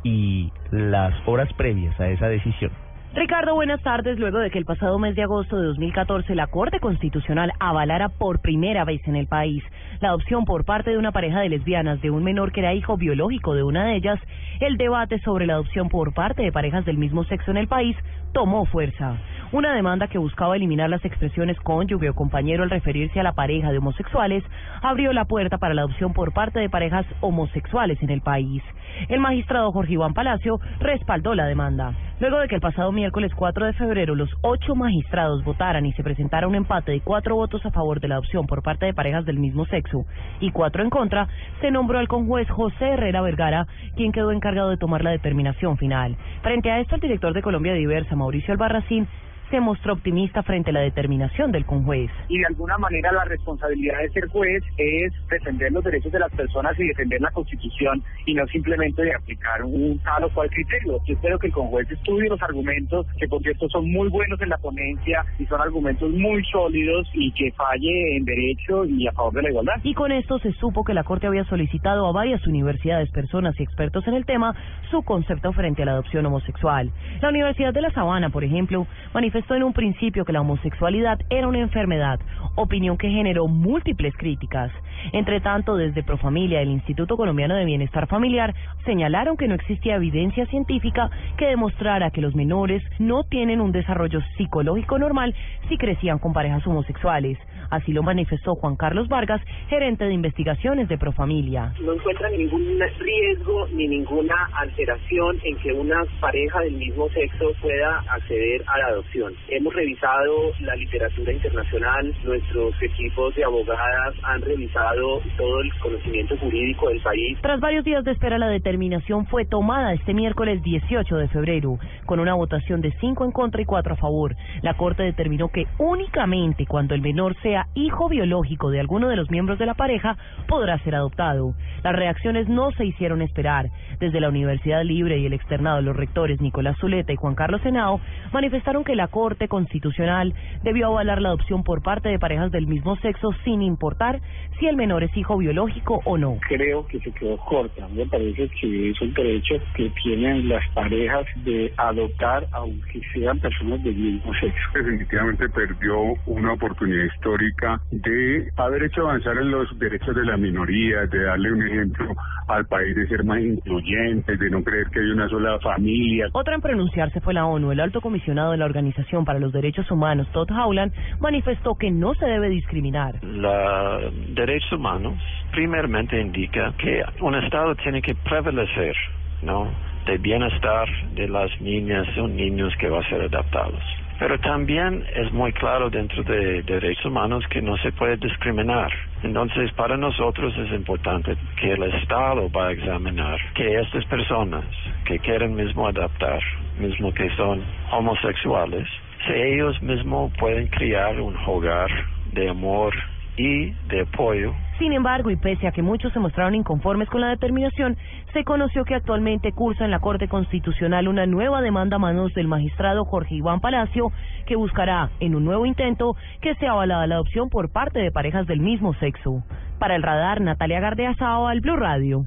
[0.02, 2.85] y las horas previas a esa decisión.
[3.14, 4.18] Ricardo, buenas tardes.
[4.18, 8.40] Luego de que el pasado mes de agosto de 2014 la Corte Constitucional avalara por
[8.40, 9.62] primera vez en el país
[10.00, 12.96] la adopción por parte de una pareja de lesbianas de un menor que era hijo
[12.96, 14.20] biológico de una de ellas,
[14.60, 17.96] el debate sobre la adopción por parte de parejas del mismo sexo en el país
[18.32, 19.16] tomó fuerza.
[19.52, 23.70] Una demanda que buscaba eliminar las expresiones cónyuge o compañero al referirse a la pareja
[23.70, 24.42] de homosexuales
[24.82, 28.62] abrió la puerta para la adopción por parte de parejas homosexuales en el país.
[29.08, 31.94] El magistrado Jorge Iván Palacio respaldó la demanda.
[32.18, 36.02] Luego de que el pasado miércoles 4 de febrero los ocho magistrados votaran y se
[36.02, 39.26] presentara un empate de cuatro votos a favor de la adopción por parte de parejas
[39.26, 40.06] del mismo sexo
[40.40, 41.28] y cuatro en contra,
[41.60, 46.16] se nombró al conjuez José Herrera Vergara, quien quedó encargado de tomar la determinación final.
[46.40, 49.06] Frente a esto, el director de Colombia Diversa, Mauricio Albarracín,
[49.50, 52.10] se mostró optimista frente a la determinación del conjuez.
[52.28, 56.32] Y de alguna manera la responsabilidad de ser juez es defender los derechos de las
[56.32, 60.98] personas y defender la Constitución y no simplemente de aplicar un tal o cual criterio.
[61.06, 64.48] Yo espero que el conjuez estudie los argumentos, que por cierto son muy buenos en
[64.48, 69.34] la ponencia y son argumentos muy sólidos y que falle en derecho y a favor
[69.34, 69.74] de la igualdad.
[69.82, 73.62] Y con esto se supo que la Corte había solicitado a varias universidades, personas y
[73.62, 74.54] expertos en el tema
[74.90, 76.90] su concepto frente a la adopción homosexual.
[77.20, 81.46] La Universidad de La Sabana, por ejemplo, manifestó en un principio que la homosexualidad era
[81.46, 82.18] una enfermedad,
[82.54, 84.72] opinión que generó múltiples críticas.
[85.12, 88.54] Entre tanto, desde Profamilia, el Instituto Colombiano de Bienestar Familiar,
[88.86, 94.20] señalaron que no existía evidencia científica que demostrara que los menores no tienen un desarrollo
[94.38, 95.34] psicológico normal
[95.68, 97.38] si crecían con parejas homosexuales.
[97.70, 101.72] Así lo manifestó Juan Carlos Vargas, gerente de investigaciones de Profamilia.
[101.80, 108.04] No encuentran ningún riesgo ni ninguna alteración en que una pareja del mismo sexo pueda
[108.10, 109.34] acceder a la adopción.
[109.48, 116.88] Hemos revisado la literatura internacional, nuestros equipos de abogadas han revisado todo el conocimiento jurídico
[116.88, 117.38] del país.
[117.40, 122.20] Tras varios días de espera, la determinación fue tomada este miércoles 18 de febrero, con
[122.20, 124.36] una votación de 5 en contra y 4 a favor.
[124.62, 129.30] La Corte determinó que únicamente cuando el menor sea hijo biológico de alguno de los
[129.30, 130.16] miembros de la pareja
[130.46, 131.54] podrá ser adoptado.
[131.82, 133.70] Las reacciones no se hicieron esperar.
[133.98, 138.00] Desde la Universidad Libre y el externado, los rectores Nicolás Zuleta y Juan Carlos Senao
[138.32, 142.96] manifestaron que la Corte Constitucional debió avalar la adopción por parte de parejas del mismo
[142.96, 144.20] sexo sin importar
[144.58, 146.38] si el menor es hijo biológico o no.
[146.48, 147.88] Creo que se quedó corta.
[147.88, 153.82] Me parece que es un derecho que tienen las parejas de adoptar aunque sean personas
[153.82, 154.68] del mismo sexo.
[154.74, 161.06] Definitivamente perdió una oportunidad histórica de haber hecho avanzar en los derechos de la minoría,
[161.06, 162.14] de darle un ejemplo
[162.48, 166.28] al país de ser más incluyente, de no creer que hay una sola familia.
[166.32, 167.72] Otra en pronunciarse fue la ONU.
[167.72, 172.14] El alto comisionado de la Organización para los Derechos Humanos, Todd Howland, manifestó que no
[172.14, 173.22] se debe discriminar.
[173.24, 175.14] Los derechos humanos
[175.52, 178.94] primeramente indica que un Estado tiene que prevalecer,
[179.42, 179.68] ¿no?
[180.06, 183.82] De bienestar de las niñas o niños que van a ser adaptados.
[184.18, 188.90] Pero también es muy claro dentro de derechos humanos que no se puede discriminar.
[189.26, 194.64] Entonces, para nosotros es importante que el Estado va a examinar que estas personas
[195.04, 196.40] que quieren mismo adaptar,
[196.78, 197.60] mismo que son
[197.90, 198.86] homosexuales,
[199.26, 201.90] si ellos mismos pueden crear un hogar
[202.34, 202.94] de amor
[203.36, 207.28] y de apoyo Sin embargo, y pese a que muchos se mostraron inconformes con la
[207.28, 207.96] determinación,
[208.32, 212.48] se conoció que actualmente cursa en la Corte Constitucional una nueva demanda a manos del
[212.48, 214.12] magistrado Jorge Iván Palacio,
[214.46, 218.46] que buscará, en un nuevo intento, que sea avalada la adopción por parte de parejas
[218.46, 219.42] del mismo sexo.
[219.78, 222.24] Para el radar, Natalia Gardeazao, al Blue Radio.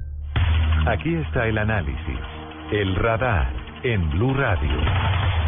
[0.86, 2.18] Aquí está el análisis.
[2.72, 3.48] El radar
[3.82, 5.39] en Blue Radio.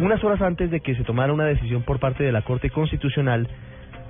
[0.00, 3.48] Unas horas antes de que se tomara una decisión por parte de la Corte Constitucional,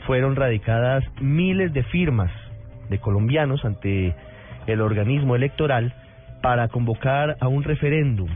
[0.07, 2.31] fueron radicadas miles de firmas
[2.89, 4.15] de colombianos ante
[4.67, 5.95] el organismo electoral
[6.43, 8.29] para convocar a un referéndum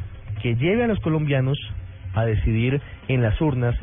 [0.43, 1.59] que lleve a los colombianos
[2.15, 3.75] a decidir en las urnas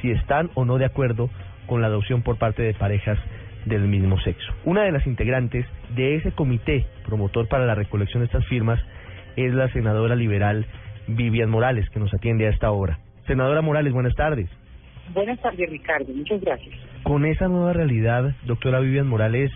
[0.00, 1.28] si están o no de acuerdo
[1.66, 3.18] con la adopción por parte de parejas
[3.66, 4.52] del mismo sexo.
[4.64, 8.80] Una de las integrantes de ese comité promotor para la recolección de estas firmas
[9.36, 10.66] es la senadora liberal
[11.06, 12.98] Vivian Morales, que nos atiende a esta hora.
[13.30, 14.50] Senadora Morales, buenas tardes.
[15.14, 16.12] Buenas tardes, Ricardo.
[16.12, 16.74] Muchas gracias.
[17.04, 19.52] Con esa nueva realidad, doctora Vivian Morales,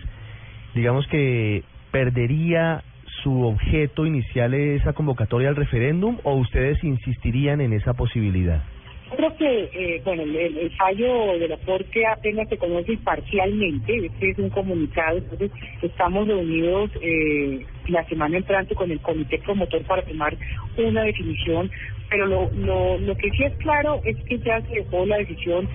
[0.73, 1.61] digamos que
[1.91, 2.83] perdería
[3.21, 8.63] su objeto inicial esa convocatoria al referéndum o ustedes insistirían en esa posibilidad?
[9.11, 14.05] Yo creo que, eh, bueno, el, el fallo de la Corte apenas se conoce parcialmente,
[14.05, 19.83] este es un comunicado, entonces estamos reunidos eh, la semana entrante con el comité promotor
[19.83, 20.35] para tomar
[20.77, 21.69] una definición,
[22.09, 25.67] pero lo, lo, lo que sí es claro es que ya se dejó la decisión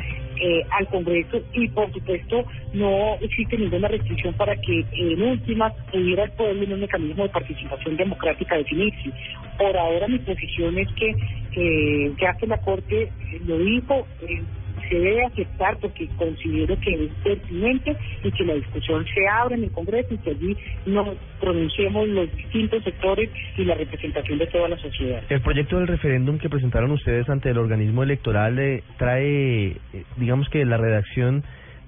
[0.42, 6.24] eh, al Congreso y por supuesto no existe ninguna restricción para que en últimas pudiera
[6.24, 9.10] el pueblo en un mecanismo de participación democrática definirse.
[9.58, 11.14] Por ahora mi posición es que
[11.56, 13.10] eh, ya que la Corte
[13.44, 14.42] lo dijo, eh,
[14.90, 19.64] se debe aceptar porque considero que es pertinente y que la discusión se abra en
[19.64, 24.68] el Congreso y que allí nos pronunciemos los distintos sectores y la representación de toda
[24.68, 25.22] la sociedad.
[25.28, 29.76] El proyecto del referéndum que presentaron ustedes ante el organismo electoral eh, trae, eh,
[30.16, 31.44] digamos que la redacción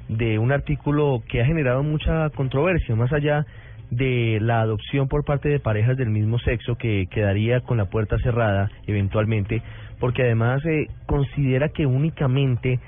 [0.08, 3.46] de un artículo que ha generado mucha controversia, más allá
[3.90, 8.16] de la adopción por parte de parejas del mismo sexo que quedaría con la puerta
[8.18, 9.62] cerrada eventualmente,
[10.00, 12.80] porque además eh, considera que únicamente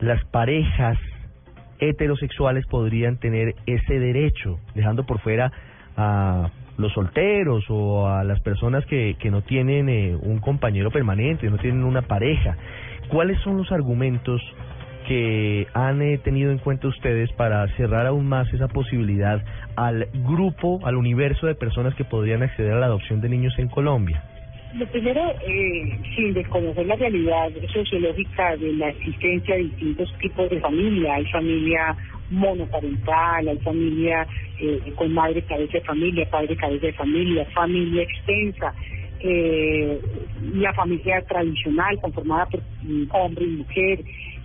[0.00, 0.98] las parejas
[1.78, 5.52] heterosexuales podrían tener ese derecho, dejando por fuera
[5.96, 11.50] a los solteros o a las personas que, que no tienen eh, un compañero permanente,
[11.50, 12.56] no tienen una pareja.
[13.08, 14.40] ¿Cuáles son los argumentos
[15.06, 19.42] que han eh, tenido en cuenta ustedes para cerrar aún más esa posibilidad
[19.76, 23.68] al grupo, al universo de personas que podrían acceder a la adopción de niños en
[23.68, 24.22] Colombia?
[24.74, 30.60] Lo primero, eh, sin desconocer la realidad sociológica de la existencia de distintos tipos de
[30.60, 31.96] familia, hay familia
[32.30, 34.26] monoparental, hay familia
[34.60, 38.72] eh, con madre cabeza de familia, padre cabeza de familia, familia extensa,
[39.20, 40.00] eh,
[40.54, 44.00] la familia tradicional conformada por mm, hombre y mujer,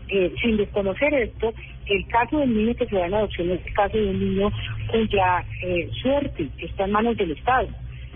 [0.10, 1.54] eh, sin desconocer esto,
[1.88, 4.52] el caso del niño que se da en adopción es el caso de un niño
[4.92, 7.68] cuya eh, suerte está en manos del Estado,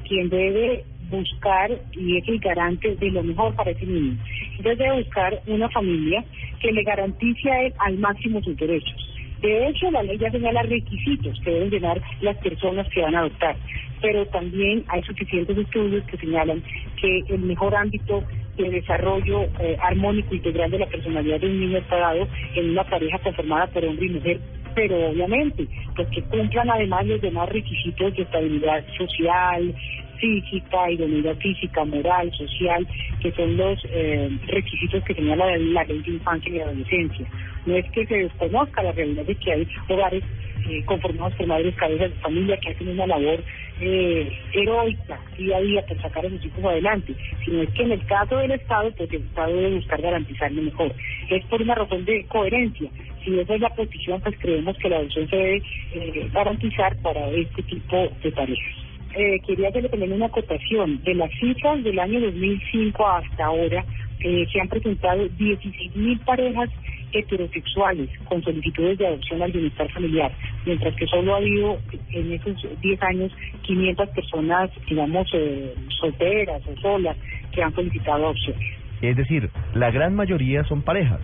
[0.08, 4.18] quien debe buscar y es el garante de lo mejor para ese niño.
[4.58, 6.24] Entonces debe buscar una familia
[6.60, 8.96] que le garantice a él al máximo sus derechos.
[9.42, 13.20] De hecho, la ley ya señala requisitos que deben llenar las personas que van a
[13.20, 13.56] adoptar,
[14.02, 16.62] pero también hay suficientes estudios que señalan
[17.02, 18.22] que el mejor ámbito
[18.58, 22.84] de desarrollo eh, armónico integral de la personalidad de un niño está dado en una
[22.84, 24.40] pareja conformada por hombre y mujer
[24.76, 29.76] pero obviamente, pues que cumplan además los demás requisitos de estabilidad social,
[30.20, 32.88] física, idoneidad física, moral, social,
[33.22, 37.26] que son los eh, requisitos que tenía la, ley de infancia y de adolescencia.
[37.66, 40.24] No es que se desconozca la realidad de que hay hogares
[40.70, 43.44] eh, conformados por madres cabezas de familia que hacen una labor
[43.82, 47.92] eh, heroica día a día por sacar a sus hijos adelante, sino es que en
[47.94, 50.94] el caso del Estado, pues el Estado debe buscar garantizarlo mejor.
[51.30, 52.90] Es por una razón de coherencia.
[53.24, 57.30] Si esa es la posición, pues creemos que la adopción se debe eh, garantizar para
[57.30, 58.89] este tipo de parejas.
[59.16, 61.02] Eh, quería hacerle también una acotación.
[61.04, 63.84] De las cifras del año 2005 hasta ahora,
[64.20, 66.70] eh, se han presentado 16.000 parejas
[67.12, 70.32] heterosexuales con solicitudes de adopción al bienestar familiar,
[70.66, 71.80] mientras que solo ha habido
[72.12, 73.32] en esos 10 años
[73.64, 77.18] 500 personas, digamos, eh, solteras o solas
[77.52, 78.58] que han solicitado adopción.
[79.02, 81.22] Es decir, la gran mayoría son parejas.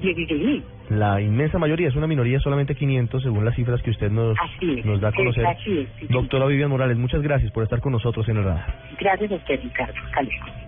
[0.00, 0.62] 16.000.
[0.92, 4.78] La inmensa mayoría es una minoría, solamente 500, según las cifras que usted nos, Así
[4.78, 5.46] es, nos da a conocer.
[5.46, 6.12] así es, sí, sí.
[6.12, 8.74] Doctora Vivian Morales, muchas gracias por estar con nosotros en el radar.
[9.00, 9.94] Gracias a usted, Ricardo.
[10.22, 10.62] Luego.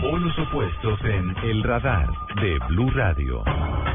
[0.00, 2.06] Polos opuestos en El Radar
[2.40, 3.44] de Blue Radio.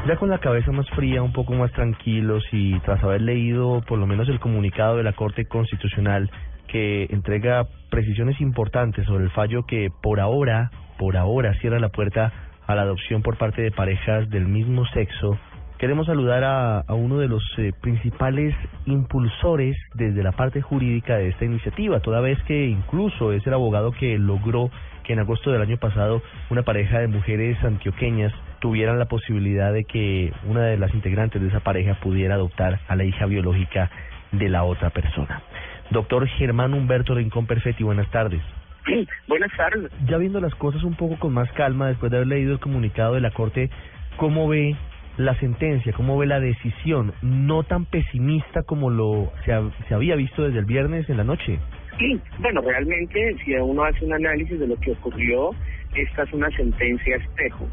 [0.06, 3.98] Ya con la cabeza más fría, un poco más tranquilos y tras haber leído por
[3.98, 6.30] lo menos el comunicado de la Corte Constitucional
[6.68, 12.32] que entrega precisiones importantes sobre el fallo que por ahora, por ahora cierra la puerta
[12.66, 15.38] a la adopción por parte de parejas del mismo sexo,
[15.78, 18.54] queremos saludar a, a uno de los eh, principales
[18.86, 23.92] impulsores desde la parte jurídica de esta iniciativa, toda vez que incluso es el abogado
[23.92, 24.70] que logró
[25.04, 29.84] que en agosto del año pasado una pareja de mujeres antioqueñas tuvieran la posibilidad de
[29.84, 33.90] que una de las integrantes de esa pareja pudiera adoptar a la hija biológica
[34.32, 35.42] de la otra persona.
[35.90, 38.42] Doctor Germán Humberto Rincón Perfetti, buenas tardes.
[39.26, 39.90] Buenas tardes.
[40.06, 43.14] Ya viendo las cosas un poco con más calma, después de haber leído el comunicado
[43.14, 43.68] de la Corte,
[44.16, 44.76] ¿cómo ve
[45.16, 50.14] la sentencia, cómo ve la decisión, no tan pesimista como lo se, ha- se había
[50.16, 51.58] visto desde el viernes en la noche?
[51.98, 55.50] Sí, bueno, realmente si uno hace un análisis de lo que ocurrió,
[55.94, 57.66] esta es una sentencia espejo.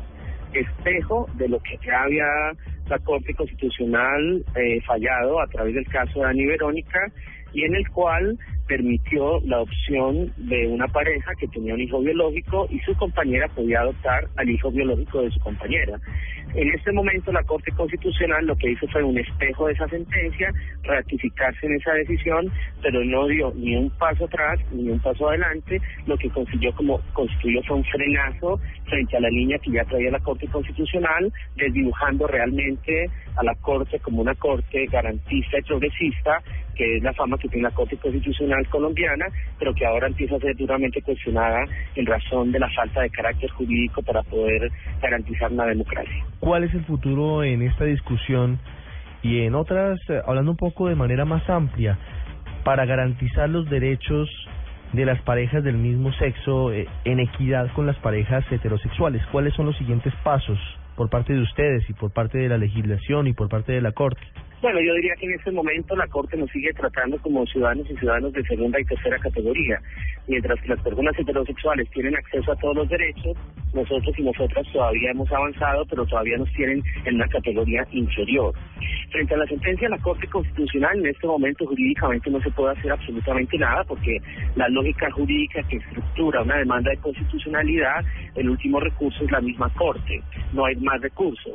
[0.53, 2.25] Espejo de lo que ya había
[2.88, 6.99] la Corte Constitucional eh, fallado a través del caso de Ani Verónica
[7.54, 8.38] y en el cual
[8.68, 13.82] permitió la opción de una pareja que tenía un hijo biológico y su compañera podía
[13.82, 16.00] adoptar al hijo biológico de su compañera.
[16.56, 20.52] En este momento la Corte Constitucional lo que hizo fue un espejo de esa sentencia,
[20.84, 25.82] ratificarse en esa decisión, pero no dio ni un paso atrás ni un paso adelante,
[26.06, 30.12] lo que consiguió como constituyó fue un frenazo frente a la línea que ya traía
[30.12, 36.42] la Corte Constitucional, desdibujando realmente a la Corte como una Corte garantista y progresista,
[36.76, 39.26] que es la fama que tiene la Corte Constitucional colombiana,
[39.60, 43.50] pero que ahora empieza a ser duramente cuestionada en razón de la falta de carácter
[43.52, 46.26] jurídico para poder garantizar una democracia.
[46.40, 48.60] ¿Cuál es el futuro en esta discusión
[49.22, 51.98] y en otras, eh, hablando un poco de manera más amplia,
[52.64, 54.30] para garantizar los derechos
[54.94, 59.26] de las parejas del mismo sexo eh, en equidad con las parejas heterosexuales?
[59.32, 60.60] ¿Cuáles son los siguientes pasos
[60.96, 63.92] por parte de ustedes y por parte de la legislación y por parte de la
[63.92, 64.22] Corte?
[64.63, 67.97] Bueno, yo diría que en este momento la Corte nos sigue tratando como ciudadanos y
[67.97, 69.78] ciudadanos de segunda y tercera categoría.
[70.26, 73.36] Mientras que las personas heterosexuales tienen acceso a todos los derechos,
[73.73, 78.54] nosotros y nosotras todavía hemos avanzado, pero todavía nos tienen en una categoría inferior.
[79.12, 82.71] Frente a la sentencia de la Corte Constitucional, en este momento jurídicamente no se puede
[82.71, 84.17] hacer absolutamente nada porque
[84.56, 89.69] la lógica jurídica que estructura una demanda de constitucionalidad, el último recurso es la misma
[89.73, 90.23] Corte,
[90.54, 91.54] no hay más recursos.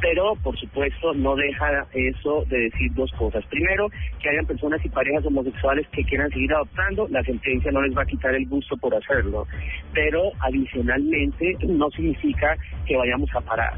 [0.00, 3.44] Pero, por supuesto, no deja eso de decir dos cosas.
[3.46, 3.88] Primero,
[4.20, 8.02] que hayan personas y parejas homosexuales que quieran seguir adoptando, la sentencia no les va
[8.02, 9.46] a quitar el gusto por hacerlo.
[9.92, 13.74] Pero, adicionalmente, no significa que vayamos a parar.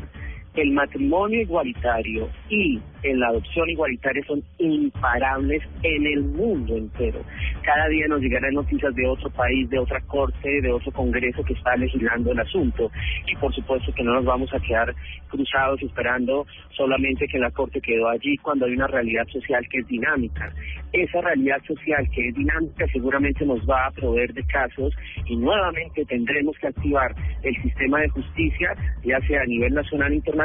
[0.55, 7.21] El matrimonio igualitario y la adopción igualitaria son imparables en el mundo entero.
[7.63, 11.55] cada día nos llegarán noticias de otro país, de otra corte, de otro congreso que
[11.55, 12.91] está legislando el asunto.
[13.27, 14.95] Y por supuesto que no nos vamos a quedar
[15.29, 16.47] cruzados esperando
[16.77, 20.53] solamente que la corte quedó allí cuando hay una realidad social que es dinámica.
[20.93, 24.95] Esa realidad social que es dinámica seguramente nos va a proveer de casos
[25.27, 28.75] y nuevamente tendremos que activar el sistema de justicia,
[29.05, 30.42] ya sea a nivel nacional e internacional,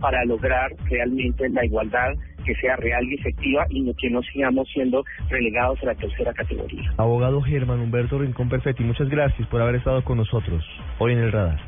[0.00, 2.12] para lograr realmente la igualdad
[2.44, 6.32] que sea real y efectiva y no que no sigamos siendo relegados a la tercera
[6.34, 6.92] categoría.
[6.98, 10.64] Abogado Germán Humberto Rincón Perfetti, muchas gracias por haber estado con nosotros
[10.98, 11.58] hoy en el radar.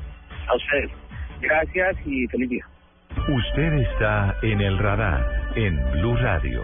[0.48, 0.90] A ustedes.
[1.40, 2.66] Gracias y feliz día.
[3.28, 5.24] Usted está en el radar
[5.56, 6.62] en Blue Radio.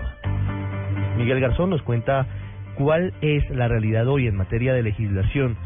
[1.17, 2.27] Miguel Garzón nos cuenta
[2.77, 5.57] cuál es la realidad hoy en materia de legislación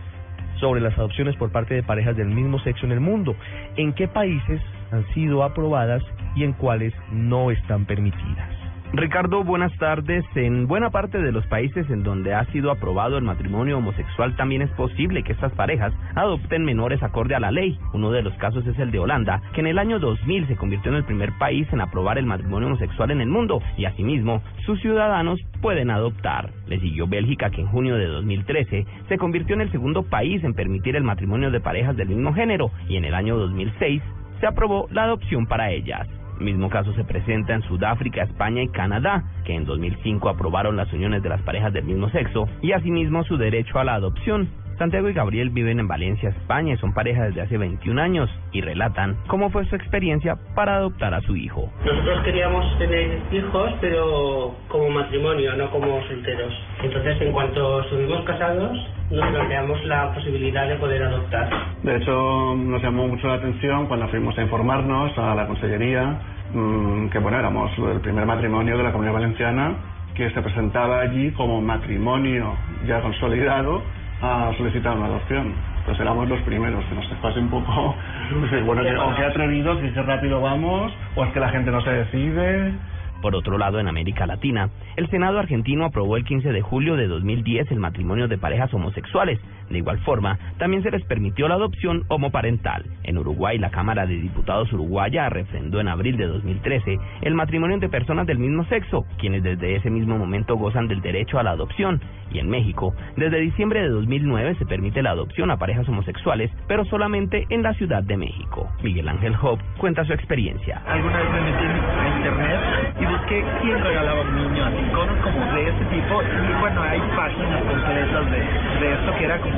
[0.60, 3.36] sobre las adopciones por parte de parejas del mismo sexo en el mundo,
[3.76, 4.60] en qué países
[4.90, 6.02] han sido aprobadas
[6.34, 8.66] y en cuáles no están permitidas.
[8.92, 10.24] Ricardo, buenas tardes.
[10.36, 14.62] En buena parte de los países en donde ha sido aprobado el matrimonio homosexual también
[14.62, 17.78] es posible que estas parejas adopten menores acorde a la ley.
[17.92, 20.92] Uno de los casos es el de Holanda, que en el año 2000 se convirtió
[20.92, 24.80] en el primer país en aprobar el matrimonio homosexual en el mundo y asimismo sus
[24.80, 26.50] ciudadanos pueden adoptar.
[26.66, 30.54] Le siguió Bélgica, que en junio de 2013 se convirtió en el segundo país en
[30.54, 34.00] permitir el matrimonio de parejas del mismo género y en el año 2006
[34.40, 36.06] se aprobó la adopción para ellas.
[36.38, 41.22] Mismo caso se presenta en Sudáfrica, España y Canadá, que en 2005 aprobaron las uniones
[41.22, 44.48] de las parejas del mismo sexo y asimismo su derecho a la adopción.
[44.78, 48.60] Santiago y Gabriel viven en Valencia, España y son pareja desde hace 21 años y
[48.60, 51.72] relatan cómo fue su experiencia para adoptar a su hijo.
[51.84, 56.52] Nosotros queríamos tener hijos, pero como matrimonio, no como solteros.
[56.82, 58.78] Entonces, en cuanto estuvimos casados,
[59.10, 61.48] nos planteamos la posibilidad de poder adoptar.
[61.82, 66.20] De hecho, nos llamó mucho la atención cuando fuimos a informarnos a la consellería
[66.52, 69.74] mm, que, bueno, éramos el primer matrimonio de la Comunidad Valenciana
[70.14, 72.54] que se presentaba allí como matrimonio
[72.86, 73.82] ya consolidado
[74.22, 75.54] a solicitar una adopción.
[75.84, 77.94] Pues éramos los primeros, que nos dejó así un poco...
[78.64, 81.80] bueno, que, o qué atrevidos, y qué rápido vamos, o es que la gente no
[81.82, 82.74] se decide...
[83.22, 87.06] Por otro lado, en América Latina, el Senado argentino aprobó el 15 de julio de
[87.08, 89.40] 2010 el matrimonio de parejas homosexuales.
[89.70, 92.84] De igual forma, también se les permitió la adopción homoparental.
[93.02, 97.88] En Uruguay, la Cámara de Diputados uruguaya refrendó en abril de 2013 el matrimonio entre
[97.88, 102.00] personas del mismo sexo, quienes desde ese mismo momento gozan del derecho a la adopción.
[102.30, 106.84] Y en México, desde diciembre de 2009 se permite la adopción a parejas homosexuales, pero
[106.84, 108.68] solamente en la Ciudad de México.
[108.82, 110.82] Miguel Ángel Hope cuenta su experiencia.
[110.86, 112.60] Alguna vez me metí en internet
[113.00, 117.00] y busqué quién regalaba un niño a iconos como de este tipo y bueno, hay
[117.16, 118.38] páginas completas de,
[118.80, 119.55] de esto que era como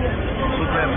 [0.56, 0.88] súper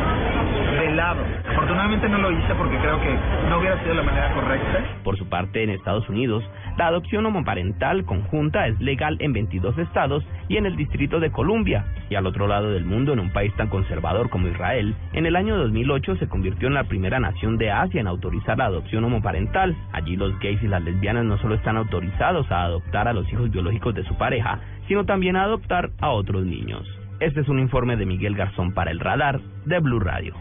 [0.79, 1.21] velado.
[1.49, 3.15] Afortunadamente no lo hice porque creo que
[3.49, 4.83] no hubiera sido la manera correcta.
[5.03, 6.43] Por su parte, en Estados Unidos,
[6.77, 11.85] la adopción homoparental conjunta es legal en 22 estados y en el Distrito de Columbia.
[12.09, 15.35] Y al otro lado del mundo, en un país tan conservador como Israel, en el
[15.35, 19.75] año 2008 se convirtió en la primera nación de Asia en autorizar la adopción homoparental.
[19.93, 23.51] Allí los gays y las lesbianas no solo están autorizados a adoptar a los hijos
[23.51, 27.00] biológicos de su pareja, sino también a adoptar a otros niños.
[27.21, 30.33] Este es un informe de Miguel Garzón para el Radar de Blue Radio.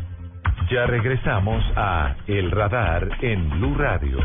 [0.70, 4.18] Ya regresamos a El Radar en Blue Radio.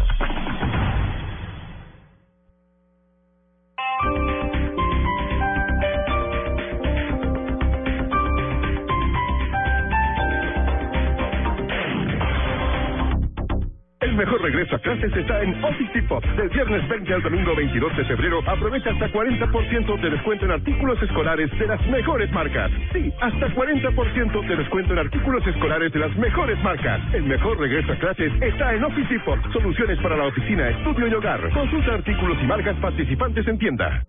[14.15, 16.25] El mejor regreso a clases está en Office Depot.
[16.37, 21.03] Del viernes 20 al domingo 22 de febrero, aprovecha hasta 40% de descuento en artículos
[21.03, 22.71] escolares de las mejores marcas.
[22.93, 27.01] Sí, hasta 40% de descuento en artículos escolares de las mejores marcas.
[27.13, 29.51] El mejor regreso a clases está en Office Depot.
[29.51, 31.49] Soluciones para la oficina, estudio y hogar.
[31.49, 34.01] Consulta artículos y marcas participantes en tienda.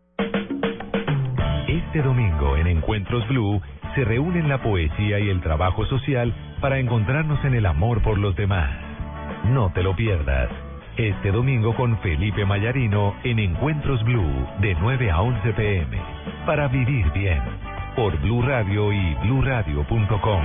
[1.67, 3.61] Este domingo en Encuentros Blue
[3.97, 8.37] se reúnen la poesía y el trabajo social para encontrarnos en el amor por los
[8.37, 8.86] demás.
[9.51, 10.51] No te lo pierdas.
[10.97, 15.99] Este domingo con Felipe Mayarino en Encuentros Blue de 9 a 11 pm.
[16.47, 17.43] Para vivir bien.
[17.95, 20.45] Por Blue Radio y bluradio.com.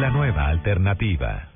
[0.00, 1.48] La nueva alternativa.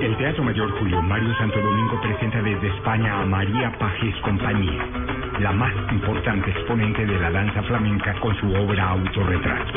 [0.00, 5.03] El Teatro Mayor Julio Mario Santo Domingo presenta desde España a María Pajes Compañía,
[5.40, 9.72] la más importante exponente de la danza flamenca con su obra Autorretrato.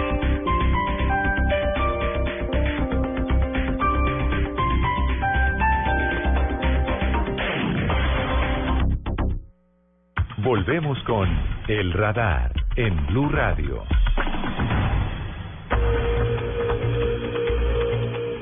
[10.41, 11.29] Volvemos con
[11.67, 13.83] El Radar en Blue Radio.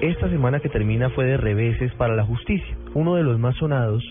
[0.03, 2.77] Esta semana que termina fue de reveses para la justicia.
[2.93, 4.05] Uno de los más sonados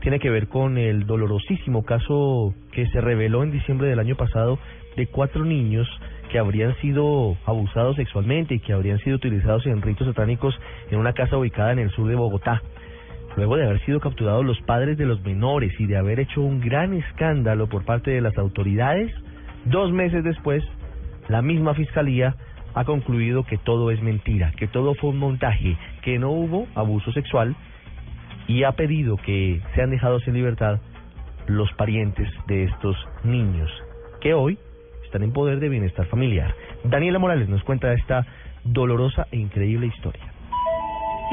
[0.00, 4.58] tiene que ver con el dolorosísimo caso que se reveló en diciembre del año pasado
[4.94, 5.88] de cuatro niños
[6.30, 10.54] que habrían sido abusados sexualmente y que habrían sido utilizados en ritos satánicos
[10.90, 12.60] en una casa ubicada en el sur de Bogotá.
[13.36, 16.60] Luego de haber sido capturados los padres de los menores y de haber hecho un
[16.60, 19.12] gran escándalo por parte de las autoridades,
[19.64, 20.62] dos meses después,
[21.28, 22.36] la misma fiscalía
[22.74, 27.12] ha concluido que todo es mentira, que todo fue un montaje, que no hubo abuso
[27.12, 27.56] sexual
[28.46, 30.80] y ha pedido que sean dejados en libertad
[31.46, 33.70] los parientes de estos niños
[34.20, 34.58] que hoy
[35.04, 36.54] están en poder de bienestar familiar.
[36.84, 38.26] Daniela Morales nos cuenta esta
[38.64, 40.33] dolorosa e increíble historia.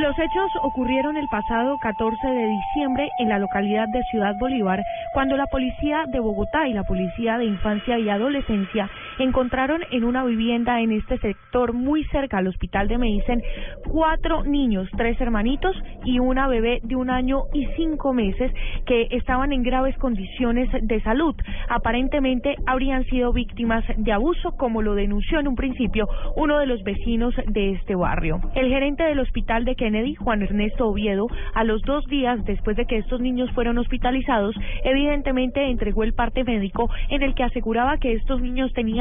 [0.01, 4.83] Los hechos ocurrieron el pasado 14 de diciembre en la localidad de Ciudad Bolívar,
[5.13, 8.89] cuando la policía de Bogotá y la policía de infancia y adolescencia
[9.19, 13.41] encontraron en una vivienda en este sector muy cerca al hospital de Medicen
[13.89, 18.51] cuatro niños, tres hermanitos y una bebé de un año y cinco meses
[18.85, 21.35] que estaban en graves condiciones de salud.
[21.69, 26.83] Aparentemente habrían sido víctimas de abuso, como lo denunció en un principio uno de los
[26.83, 28.39] vecinos de este barrio.
[28.55, 32.85] El gerente del hospital de Kennedy, Juan Ernesto Oviedo, a los dos días después de
[32.85, 38.13] que estos niños fueron hospitalizados, evidentemente entregó el parte médico en el que aseguraba que
[38.13, 39.00] estos niños tenían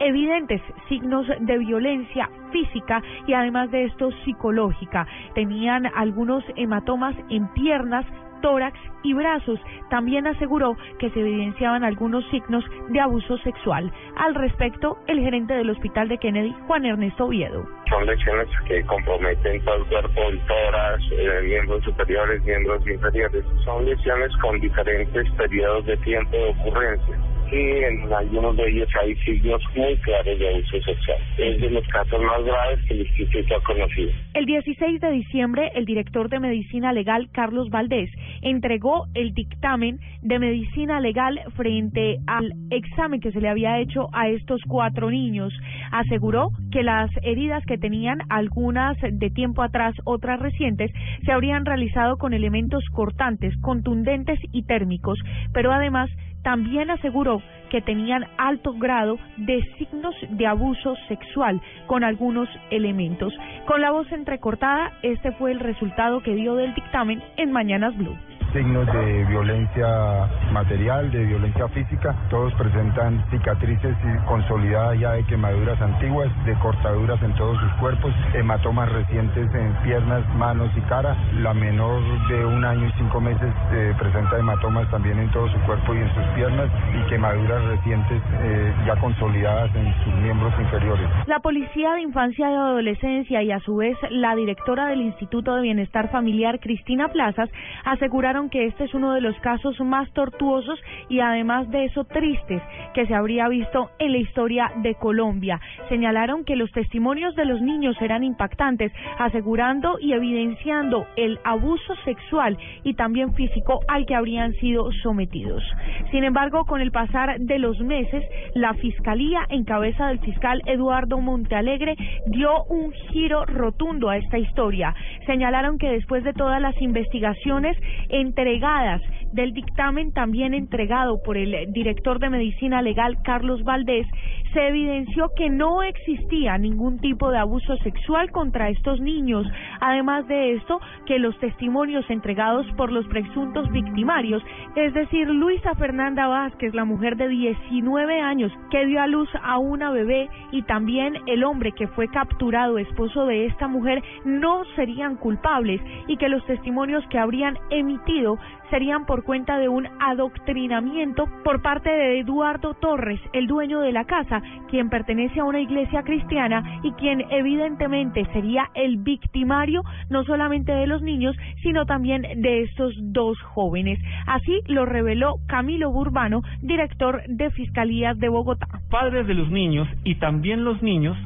[0.00, 5.06] evidentes signos de violencia física y además de esto psicológica.
[5.34, 8.06] Tenían algunos hematomas en piernas,
[8.40, 9.60] tórax y brazos.
[9.90, 13.92] También aseguró que se evidenciaban algunos signos de abuso sexual.
[14.16, 17.66] Al respecto, el gerente del hospital de Kennedy, Juan Ernesto Oviedo.
[17.88, 23.44] Son lesiones que comprometen todo el cuerpo, el tórax, eh, miembros superiores, miembros inferiores.
[23.64, 27.18] Son lesiones con diferentes periodos de tiempo de ocurrencia
[27.52, 31.18] y en algunos de ellos hay signos muy claros de abuso sexual.
[31.38, 34.10] Es de los casos más graves que el instituto ha conocido.
[34.34, 38.10] El 16 de diciembre, el director de Medicina Legal, Carlos Valdés,
[38.42, 44.28] entregó el dictamen de medicina legal frente al examen que se le había hecho a
[44.28, 45.52] estos cuatro niños.
[45.90, 50.92] Aseguró que las heridas que tenían, algunas de tiempo atrás, otras recientes,
[51.24, 55.18] se habrían realizado con elementos cortantes, contundentes y térmicos,
[55.52, 56.10] pero además
[56.48, 63.34] también aseguró que tenían alto grado de signos de abuso sexual con algunos elementos.
[63.66, 68.16] Con la voz entrecortada, este fue el resultado que dio del dictamen en Mañanas Blue
[68.52, 72.14] signos de violencia material, de violencia física.
[72.30, 73.96] Todos presentan cicatrices
[74.26, 80.22] consolidadas ya de quemaduras antiguas, de cortaduras en todos sus cuerpos, hematomas recientes en piernas,
[80.36, 81.16] manos y cara.
[81.40, 85.58] La menor de un año y cinco meses eh, presenta hematomas también en todo su
[85.60, 91.08] cuerpo y en sus piernas y quemaduras recientes eh, ya consolidadas en sus miembros inferiores.
[91.26, 95.62] La Policía de Infancia y Adolescencia y a su vez la directora del Instituto de
[95.62, 97.50] Bienestar Familiar, Cristina Plazas,
[97.84, 100.78] aseguraron que este es uno de los casos más tortuosos
[101.08, 102.62] y además de eso tristes
[102.94, 105.60] que se habría visto en la historia de Colombia.
[105.88, 112.56] Señalaron que los testimonios de los niños eran impactantes, asegurando y evidenciando el abuso sexual
[112.84, 115.64] y también físico al que habrían sido sometidos.
[116.12, 118.24] Sin embargo, con el pasar de los meses,
[118.54, 124.94] la Fiscalía, en cabeza del fiscal Eduardo Montealegre, dio un giro rotundo a esta historia.
[125.26, 127.76] Señalaron que después de todas las investigaciones,
[128.08, 129.00] en entregadas
[129.32, 134.06] del dictamen también entregado por el director de Medicina Legal Carlos Valdés,
[134.52, 139.46] se evidenció que no existía ningún tipo de abuso sexual contra estos niños.
[139.80, 144.42] Además de esto, que los testimonios entregados por los presuntos victimarios,
[144.76, 149.58] es decir, Luisa Fernanda Vázquez, la mujer de 19 años que dio a luz a
[149.58, 155.16] una bebé, y también el hombre que fue capturado, esposo de esta mujer, no serían
[155.16, 158.38] culpables y que los testimonios que habrían emitido
[158.70, 164.04] serían por cuenta de un adoctrinamiento por parte de Eduardo Torres, el dueño de la
[164.04, 164.37] casa,
[164.70, 170.86] quien pertenece a una iglesia cristiana y quien evidentemente sería el victimario no solamente de
[170.86, 173.98] los niños, sino también de estos dos jóvenes.
[174.26, 178.66] Así lo reveló Camilo Burbano, director de Fiscalías de Bogotá.
[178.90, 181.16] Padres de los niños y también los niños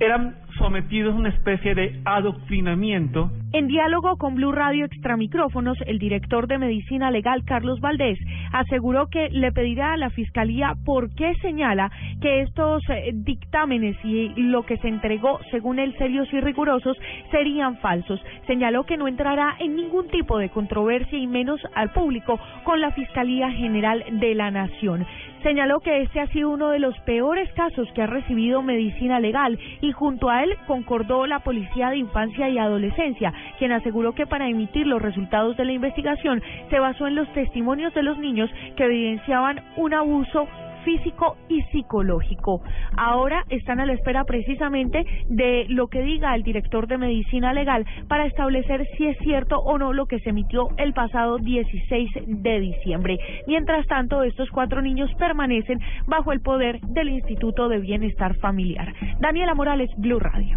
[0.00, 3.30] eran sometidos a una especie de adoctrinamiento.
[3.56, 8.18] En diálogo con Blue Radio Extramicrófonos, el director de Medicina Legal, Carlos Valdés,
[8.52, 11.90] aseguró que le pedirá a la Fiscalía por qué señala
[12.20, 16.98] que estos eh, dictámenes y lo que se entregó, según él, serios y rigurosos,
[17.30, 18.20] serían falsos.
[18.46, 22.90] Señaló que no entrará en ningún tipo de controversia y menos al público con la
[22.90, 25.06] Fiscalía General de la Nación.
[25.46, 29.56] Señaló que este ha sido uno de los peores casos que ha recibido medicina legal
[29.80, 34.48] y junto a él concordó la Policía de Infancia y Adolescencia, quien aseguró que para
[34.48, 38.84] emitir los resultados de la investigación se basó en los testimonios de los niños que
[38.84, 40.48] evidenciaban un abuso
[40.86, 42.62] físico y psicológico.
[42.96, 47.84] Ahora están a la espera precisamente de lo que diga el director de medicina legal
[48.08, 52.60] para establecer si es cierto o no lo que se emitió el pasado 16 de
[52.60, 53.18] diciembre.
[53.48, 58.94] Mientras tanto, estos cuatro niños permanecen bajo el poder del Instituto de Bienestar Familiar.
[59.18, 60.56] Daniela Morales, Blue Radio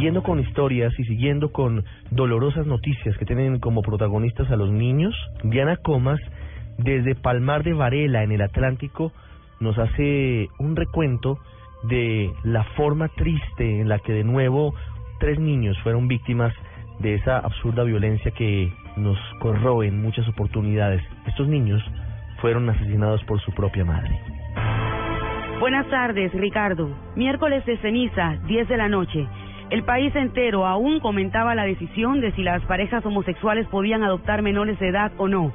[0.00, 5.14] siguiendo con historias y siguiendo con dolorosas noticias que tienen como protagonistas a los niños,
[5.44, 6.18] Diana Comas
[6.78, 9.12] desde Palmar de Varela, en el Atlántico,
[9.60, 11.38] nos hace un recuento
[11.82, 14.74] de la forma triste en la que de nuevo
[15.18, 16.54] tres niños fueron víctimas
[17.00, 21.02] de esa absurda violencia que nos corroe en muchas oportunidades.
[21.26, 21.82] Estos niños
[22.40, 24.18] fueron asesinados por su propia madre.
[25.60, 26.88] Buenas tardes, Ricardo.
[27.16, 29.28] Miércoles de ceniza, 10 de la noche.
[29.70, 34.78] El país entero aún comentaba la decisión de si las parejas homosexuales podían adoptar menores
[34.80, 35.52] de edad o no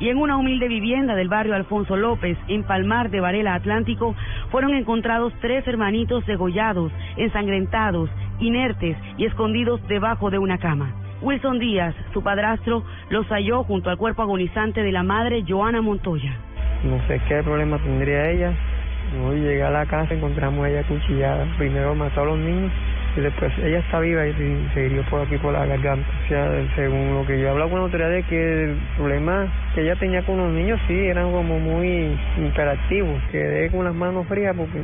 [0.00, 4.14] y en una humilde vivienda del barrio Alfonso López, en Palmar de Varela Atlántico,
[4.50, 8.08] fueron encontrados tres hermanitos degollados, ensangrentados,
[8.38, 10.94] inertes y escondidos debajo de una cama.
[11.20, 16.32] Wilson Díaz, su padrastro, los halló junto al cuerpo agonizante de la madre Joana Montoya.
[16.84, 18.52] No sé qué problema tendría ella.
[19.26, 21.44] Hoy llegué a la casa, encontramos a ella cuchillada.
[21.58, 22.70] Primero mató a los niños
[23.18, 24.32] y después ella está viva y
[24.74, 26.06] se hirió por aquí por la garganta.
[26.24, 29.52] O sea, según lo que yo he hablado con la autoridad de que el problema
[29.74, 34.24] que ella tenía con los niños sí eran como muy imperativos, quedé con las manos
[34.28, 34.82] frías porque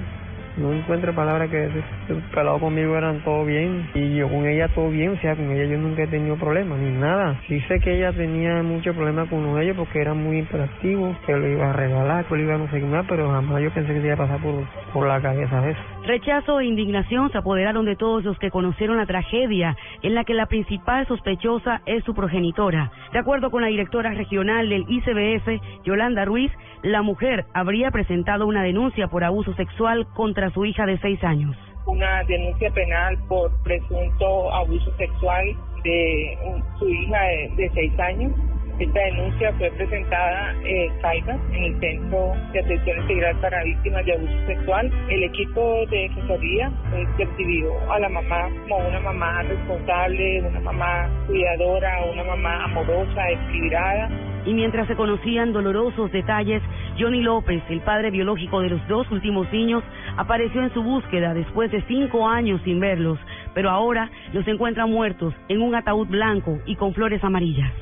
[0.56, 1.84] no encuentro palabras que decir.
[2.08, 5.52] El pelado conmigo eran todo bien y yo con ella todo bien, o sea, con
[5.52, 7.40] ella yo nunca he tenido problemas ni nada.
[7.46, 11.16] Sí sé que ella tenía muchos problemas con uno de ellos porque eran muy imperativos,
[11.24, 13.70] que lo iba a regalar, que lo iba a no sé qué pero jamás yo
[13.70, 14.54] pensé que se iba a pasar por,
[14.92, 15.93] por la cabeza eso.
[16.06, 20.34] Rechazo e indignación se apoderaron de todos los que conocieron la tragedia en la que
[20.34, 22.92] la principal sospechosa es su progenitora.
[23.14, 26.52] De acuerdo con la directora regional del ICBF, Yolanda Ruiz,
[26.82, 31.56] la mujer habría presentado una denuncia por abuso sexual contra su hija de seis años.
[31.86, 36.36] Una denuncia penal por presunto abuso sexual de
[36.78, 37.20] su hija
[37.56, 38.32] de seis años
[38.78, 44.12] esta denuncia fue presentada en CAIDA, en el Centro de Atención Integral para Víctimas de
[44.14, 44.90] Abuso Sexual.
[45.08, 51.08] El equipo de defensoría pues, percibió a la mamá como una mamá responsable, una mamá
[51.28, 54.10] cuidadora, una mamá amorosa, equilibrada.
[54.44, 56.60] Y mientras se conocían dolorosos detalles,
[56.98, 59.84] Johnny López, el padre biológico de los dos últimos niños,
[60.16, 63.18] apareció en su búsqueda después de cinco años sin verlos,
[63.54, 67.72] pero ahora los encuentra muertos en un ataúd blanco y con flores amarillas.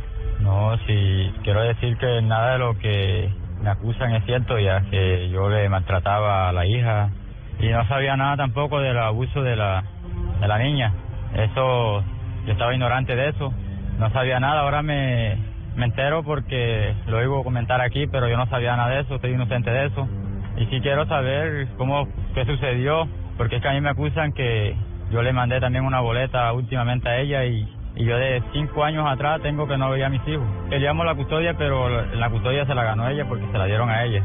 [0.42, 3.30] No, sí, quiero decir que nada de lo que
[3.62, 7.10] me acusan es cierto, ya que yo le maltrataba a la hija
[7.60, 9.84] y no sabía nada tampoco del abuso de la,
[10.40, 10.92] de la niña.
[11.34, 12.02] Eso,
[12.44, 13.54] yo estaba ignorante de eso,
[13.98, 15.36] no sabía nada, ahora me,
[15.76, 19.32] me entero porque lo oigo comentar aquí, pero yo no sabía nada de eso, estoy
[19.32, 20.08] inocente de eso.
[20.56, 24.76] Y sí quiero saber cómo, qué sucedió, porque es que a mí me acusan que
[25.12, 29.06] yo le mandé también una boleta últimamente a ella y y yo de cinco años
[29.06, 30.46] atrás tengo que no veía a mis hijos.
[30.70, 34.04] Queríamos la custodia, pero la custodia se la ganó ella porque se la dieron a
[34.04, 34.22] ella.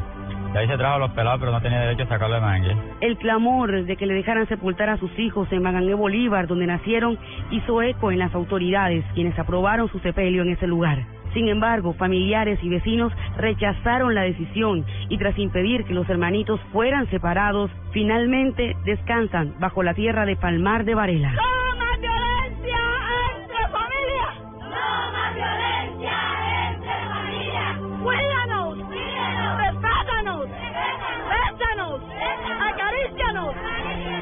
[0.52, 2.74] De ahí se trajo a los pelados, pero no tenía derecho a sacarlo de Mangue.
[3.02, 7.18] El clamor de que le dejaran sepultar a sus hijos en Magangue Bolívar, donde nacieron,
[7.50, 11.04] hizo eco en las autoridades, quienes aprobaron su sepelio en ese lugar.
[11.34, 17.08] Sin embargo, familiares y vecinos rechazaron la decisión y tras impedir que los hermanitos fueran
[17.10, 21.34] separados, finalmente descansan bajo la tierra de Palmar de Varela.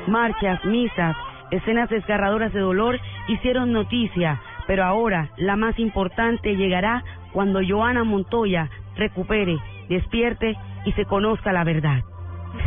[0.08, 1.16] Marchas, misas,
[1.50, 2.98] escenas desgarradoras de dolor
[3.28, 11.04] hicieron noticia, pero ahora la más importante llegará cuando Joana Montoya recupere, despierte y se
[11.04, 12.00] conozca la verdad.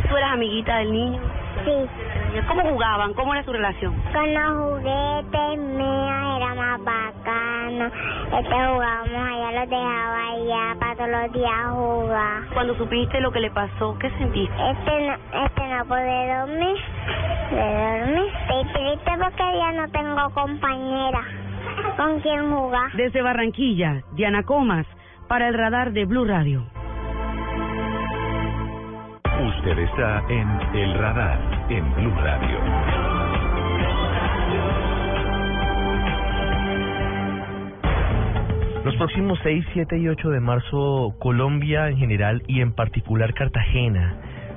[0.08, 1.20] ¿Tú eras amiguita del niño?
[1.64, 2.40] Sí.
[2.46, 3.14] ¿Cómo jugaban?
[3.14, 3.94] ¿Cómo era su relación?
[4.12, 7.86] Con los juguetes míos más bacano.
[7.86, 12.42] Este jugábamos allá, los dejaba allá para todos los días jugar.
[12.54, 14.70] Cuando supiste lo que le pasó, ¿qué sentiste?
[14.70, 16.76] Este no, este no puede dormir.
[17.50, 18.32] de dormir.
[18.42, 21.22] Estoy triste porque ya no tengo compañera
[21.96, 22.92] con quien jugar.
[22.92, 24.86] Desde Barranquilla, Diana Comas,
[25.28, 26.64] para el radar de Blue Radio.
[29.40, 32.99] Usted está en El Radar, en Blue Radio.
[38.84, 44.16] Los próximos 6, 7 y 8 de marzo, Colombia en general y en particular Cartagena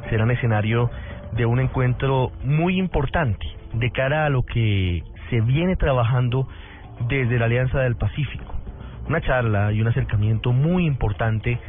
[0.09, 0.89] serán escenario
[1.33, 6.47] de un encuentro muy importante de cara a lo que se viene trabajando
[7.09, 8.55] desde la Alianza del Pacífico.
[9.09, 11.59] Una charla y un acercamiento muy importante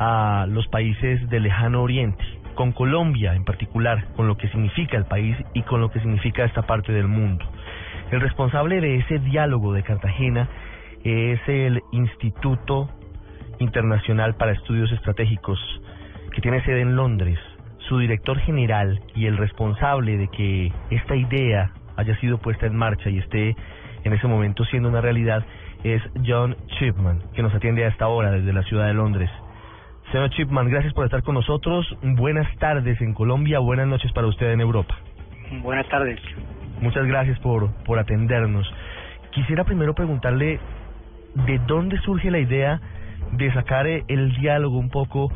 [0.00, 2.24] a los países del lejano oriente,
[2.56, 6.44] con Colombia en particular, con lo que significa el país y con lo que significa
[6.44, 7.44] esta parte del mundo.
[8.10, 10.48] El responsable de ese diálogo de Cartagena
[11.04, 12.88] es el Instituto
[13.58, 15.58] Internacional para Estudios Estratégicos,
[16.34, 17.38] que tiene sede en Londres.
[17.88, 23.10] Su director general y el responsable de que esta idea haya sido puesta en marcha
[23.10, 23.56] y esté
[24.04, 25.44] en ese momento siendo una realidad
[25.84, 29.30] es John Chipman, que nos atiende a esta hora desde la ciudad de Londres.
[30.12, 31.86] Señor Chipman, gracias por estar con nosotros.
[32.02, 34.96] Buenas tardes en Colombia, buenas noches para usted en Europa.
[35.62, 36.20] Buenas tardes.
[36.80, 38.70] Muchas gracias por, por atendernos.
[39.32, 40.60] Quisiera primero preguntarle
[41.34, 42.80] de dónde surge la idea
[43.32, 45.30] de sacar eh, el diálogo un poco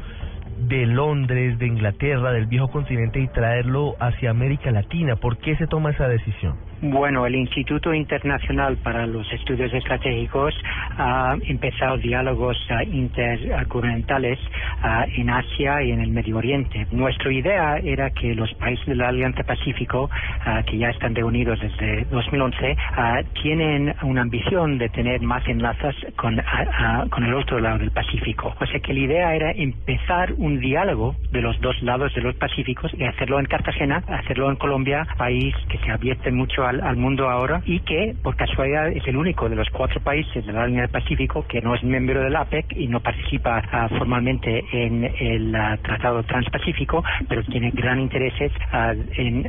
[0.58, 5.16] de Londres, de Inglaterra, del viejo continente y traerlo hacia América Latina.
[5.16, 6.56] ¿Por qué se toma esa decisión?
[6.90, 10.54] Bueno, el Instituto Internacional para los Estudios Estratégicos
[10.96, 14.38] ha empezado diálogos uh, intergubernamentales
[14.84, 16.86] uh, en Asia y en el Medio Oriente.
[16.92, 21.58] Nuestra idea era que los países de la Alianza Pacífico, uh, que ya están reunidos
[21.60, 22.76] desde 2011,
[23.42, 28.54] tienen una ambición de tener más enlaces con, el otro lado del Pacífico.
[28.60, 32.36] O sea que la idea era empezar un diálogo de los dos lados de los
[32.36, 37.28] Pacíficos y hacerlo en Cartagena, hacerlo en Colombia, país que se advierte mucho al, mundo
[37.28, 40.82] ahora y que, por casualidad, es el único de los cuatro países de la línea
[40.82, 45.54] del Pacífico que no es miembro del APEC y no participa uh, formalmente en el
[45.54, 49.46] uh, Tratado Transpacífico, pero tiene gran intereses uh, en,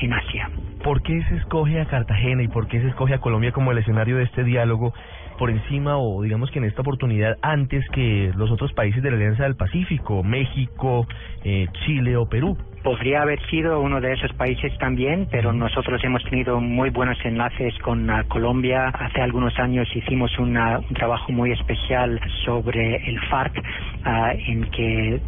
[0.00, 0.50] en Asia.
[0.82, 3.78] ¿Por qué se escoge a Cartagena y por qué se escoge a Colombia como el
[3.78, 4.92] escenario de este diálogo?
[5.36, 9.16] por encima o digamos que en esta oportunidad antes que los otros países de la
[9.16, 11.06] Alianza del Pacífico, México,
[11.44, 12.56] eh, Chile o Perú
[12.86, 17.76] podría haber sido uno de esos países también, pero nosotros hemos tenido muy buenos enlaces
[17.80, 18.90] con uh, Colombia.
[18.90, 25.20] Hace algunos años hicimos una, un trabajo muy especial sobre el FARC, uh, en que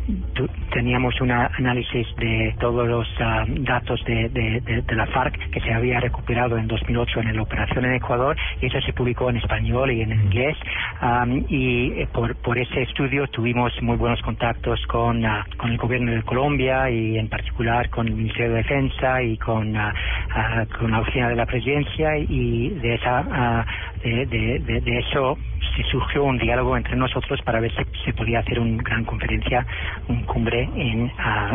[0.72, 5.74] teníamos un análisis de todos los uh, datos de, de, de, la FARC que se
[5.74, 9.90] había recuperado en 2008 en la operación en Ecuador, y eso se publicó en español
[9.90, 10.56] y en inglés.
[11.02, 15.24] Um, y eh, por, por ese estudio tuvimos muy buenos contactos con,
[15.56, 17.47] con el gobierno de Colombia y en particular
[17.90, 22.16] con el Ministerio de Defensa y con, uh, uh, con la oficina de la presidencia
[22.16, 25.36] y de esa uh, de, de, de, eso
[25.76, 29.66] se surgió un diálogo entre nosotros para ver si se podía hacer una gran conferencia,
[30.08, 31.10] un cumbre en,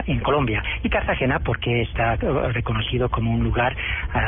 [0.08, 0.64] en Colombia.
[0.84, 3.76] Y Cartagena porque está reconocido como un lugar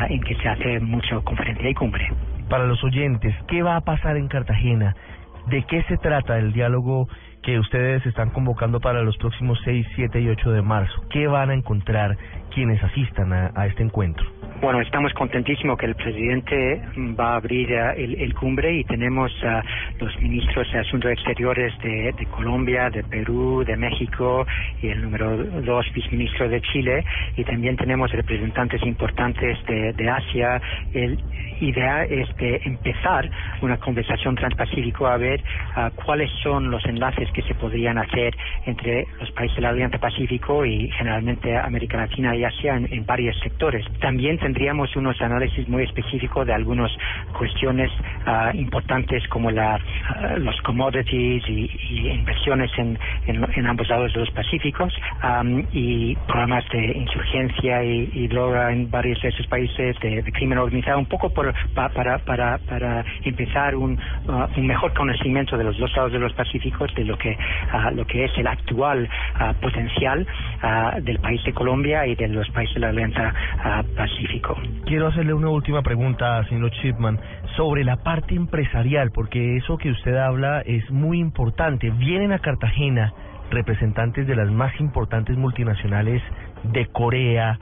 [0.09, 2.07] en que se hace mucha conferencia y cumbre.
[2.49, 4.95] Para los oyentes, ¿qué va a pasar en Cartagena?
[5.47, 7.07] ¿De qué se trata el diálogo
[7.45, 11.03] que ustedes están convocando para los próximos 6, 7 y 8 de marzo.
[11.11, 12.17] ¿Qué van a encontrar
[12.51, 14.25] quienes asistan a, a este encuentro?
[14.61, 16.81] Bueno, estamos contentísimos que el presidente
[17.19, 19.61] va a abrir uh, el, cumbre y tenemos uh,
[19.99, 24.47] los ministros de Asuntos Exteriores de, de, Colombia, de Perú, de México
[24.81, 27.03] y el número dos viceministro de Chile
[27.35, 30.61] y también tenemos representantes importantes de, Asia.
[30.93, 31.19] El
[31.59, 33.29] idea es de empezar
[33.61, 35.43] una conversación transpacífico a ver
[36.05, 38.35] cuáles son los enlaces que se podrían hacer
[38.65, 43.05] entre los países de la Alianza Pacífico y generalmente América Latina y Asia en, en
[43.05, 43.85] varios sectores.
[43.99, 46.91] También tendríamos unos análisis muy específicos de algunas
[47.35, 47.89] cuestiones
[48.27, 51.65] uh, importantes como la, uh, los commodities y,
[52.13, 54.93] inversiones en, en, en, ambos lados de los Pacíficos
[55.23, 60.31] um, y programas de insurgencia y, y, droga en varios de esos países de, de
[60.31, 65.57] crimen organizado, un poco por, pa, para, para, para empezar un, uh, un mejor conocimiento
[65.57, 67.35] de los dos lados de los Pacíficos de lo que,
[67.93, 69.09] lo que es el actual
[69.59, 70.27] potencial
[71.01, 73.33] del país de Colombia y de los países de la Alianza
[73.95, 74.34] Pacífica.
[74.85, 77.19] Quiero hacerle una última pregunta, señor Chipman,
[77.55, 81.89] sobre la parte empresarial, porque eso que usted habla es muy importante.
[81.91, 83.13] Vienen a Cartagena
[83.51, 86.21] representantes de las más importantes multinacionales
[86.63, 87.59] de Corea,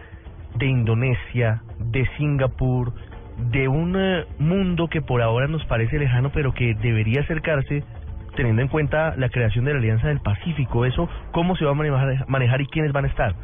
[0.56, 2.94] de Indonesia, de Singapur,
[3.52, 7.84] de un eh, mundo que por ahora nos parece lejano, pero que debería acercarse
[8.36, 10.86] teniendo en cuenta la creación de la Alianza del Pacífico.
[10.86, 13.36] ¿Eso cómo se va a manejar, manejar y quiénes van a estar?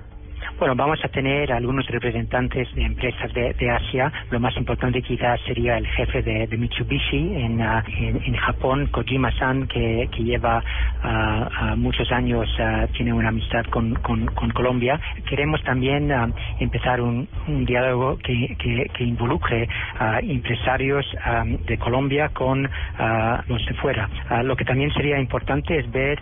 [0.60, 4.12] Bueno, vamos a tener algunos representantes de empresas de, de Asia.
[4.30, 10.10] Lo más importante quizás sería el jefe de, Mitsubishi en, ah, en, Japón, Kojima-san, que,
[10.12, 10.62] que lleva
[11.02, 12.50] ah, muchos años,
[12.92, 13.94] tiene una amistad con,
[14.54, 15.00] Colombia.
[15.30, 16.12] Queremos también
[16.60, 17.30] empezar un,
[17.66, 21.06] diálogo que, que, involucre a empresarios
[21.66, 22.70] de Colombia con
[23.48, 24.10] los de fuera.
[24.44, 26.22] Lo que también sería importante es ver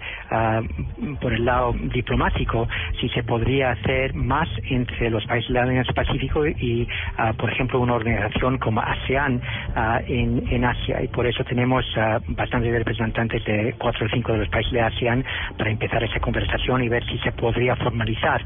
[1.19, 2.67] por el lado diplomático
[3.01, 7.49] si se podría hacer más entre los países de la Alianza Pacífico y, ah, por
[7.49, 9.41] ejemplo, una organización como ASEAN
[9.75, 11.01] ah, en, en Asia.
[11.01, 14.81] Y por eso tenemos ah, bastantes representantes de cuatro o cinco de los países de
[14.81, 15.23] ASEAN
[15.57, 18.43] para empezar esa conversación y ver si se podría formalizar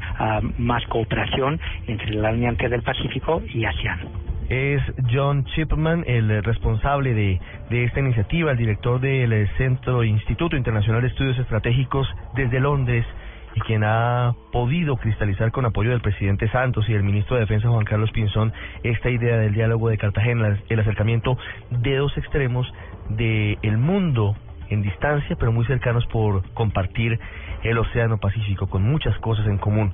[0.58, 4.00] más cooperación entre la Alianza del Pacífico y ASEAN.
[4.48, 11.02] Es John Chipman, el responsable de, de esta iniciativa, el director del Centro Instituto Internacional
[11.02, 13.06] de Estudios Estratégicos desde Londres
[13.54, 17.68] y quien ha podido cristalizar con apoyo del presidente Santos y del ministro de Defensa
[17.68, 21.36] Juan Carlos Pinzón esta idea del diálogo de Cartagena, el acercamiento
[21.70, 22.72] de dos extremos
[23.10, 24.36] del mundo
[24.70, 27.18] en distancia, pero muy cercanos por compartir
[27.62, 29.92] el Océano Pacífico, con muchas cosas en común.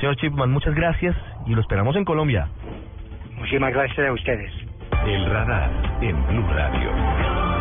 [0.00, 2.48] Señor Chipman, muchas gracias y lo esperamos en Colombia.
[3.36, 4.52] Muchísimas gracias a ustedes.
[5.06, 7.51] El radar en Blue Radio.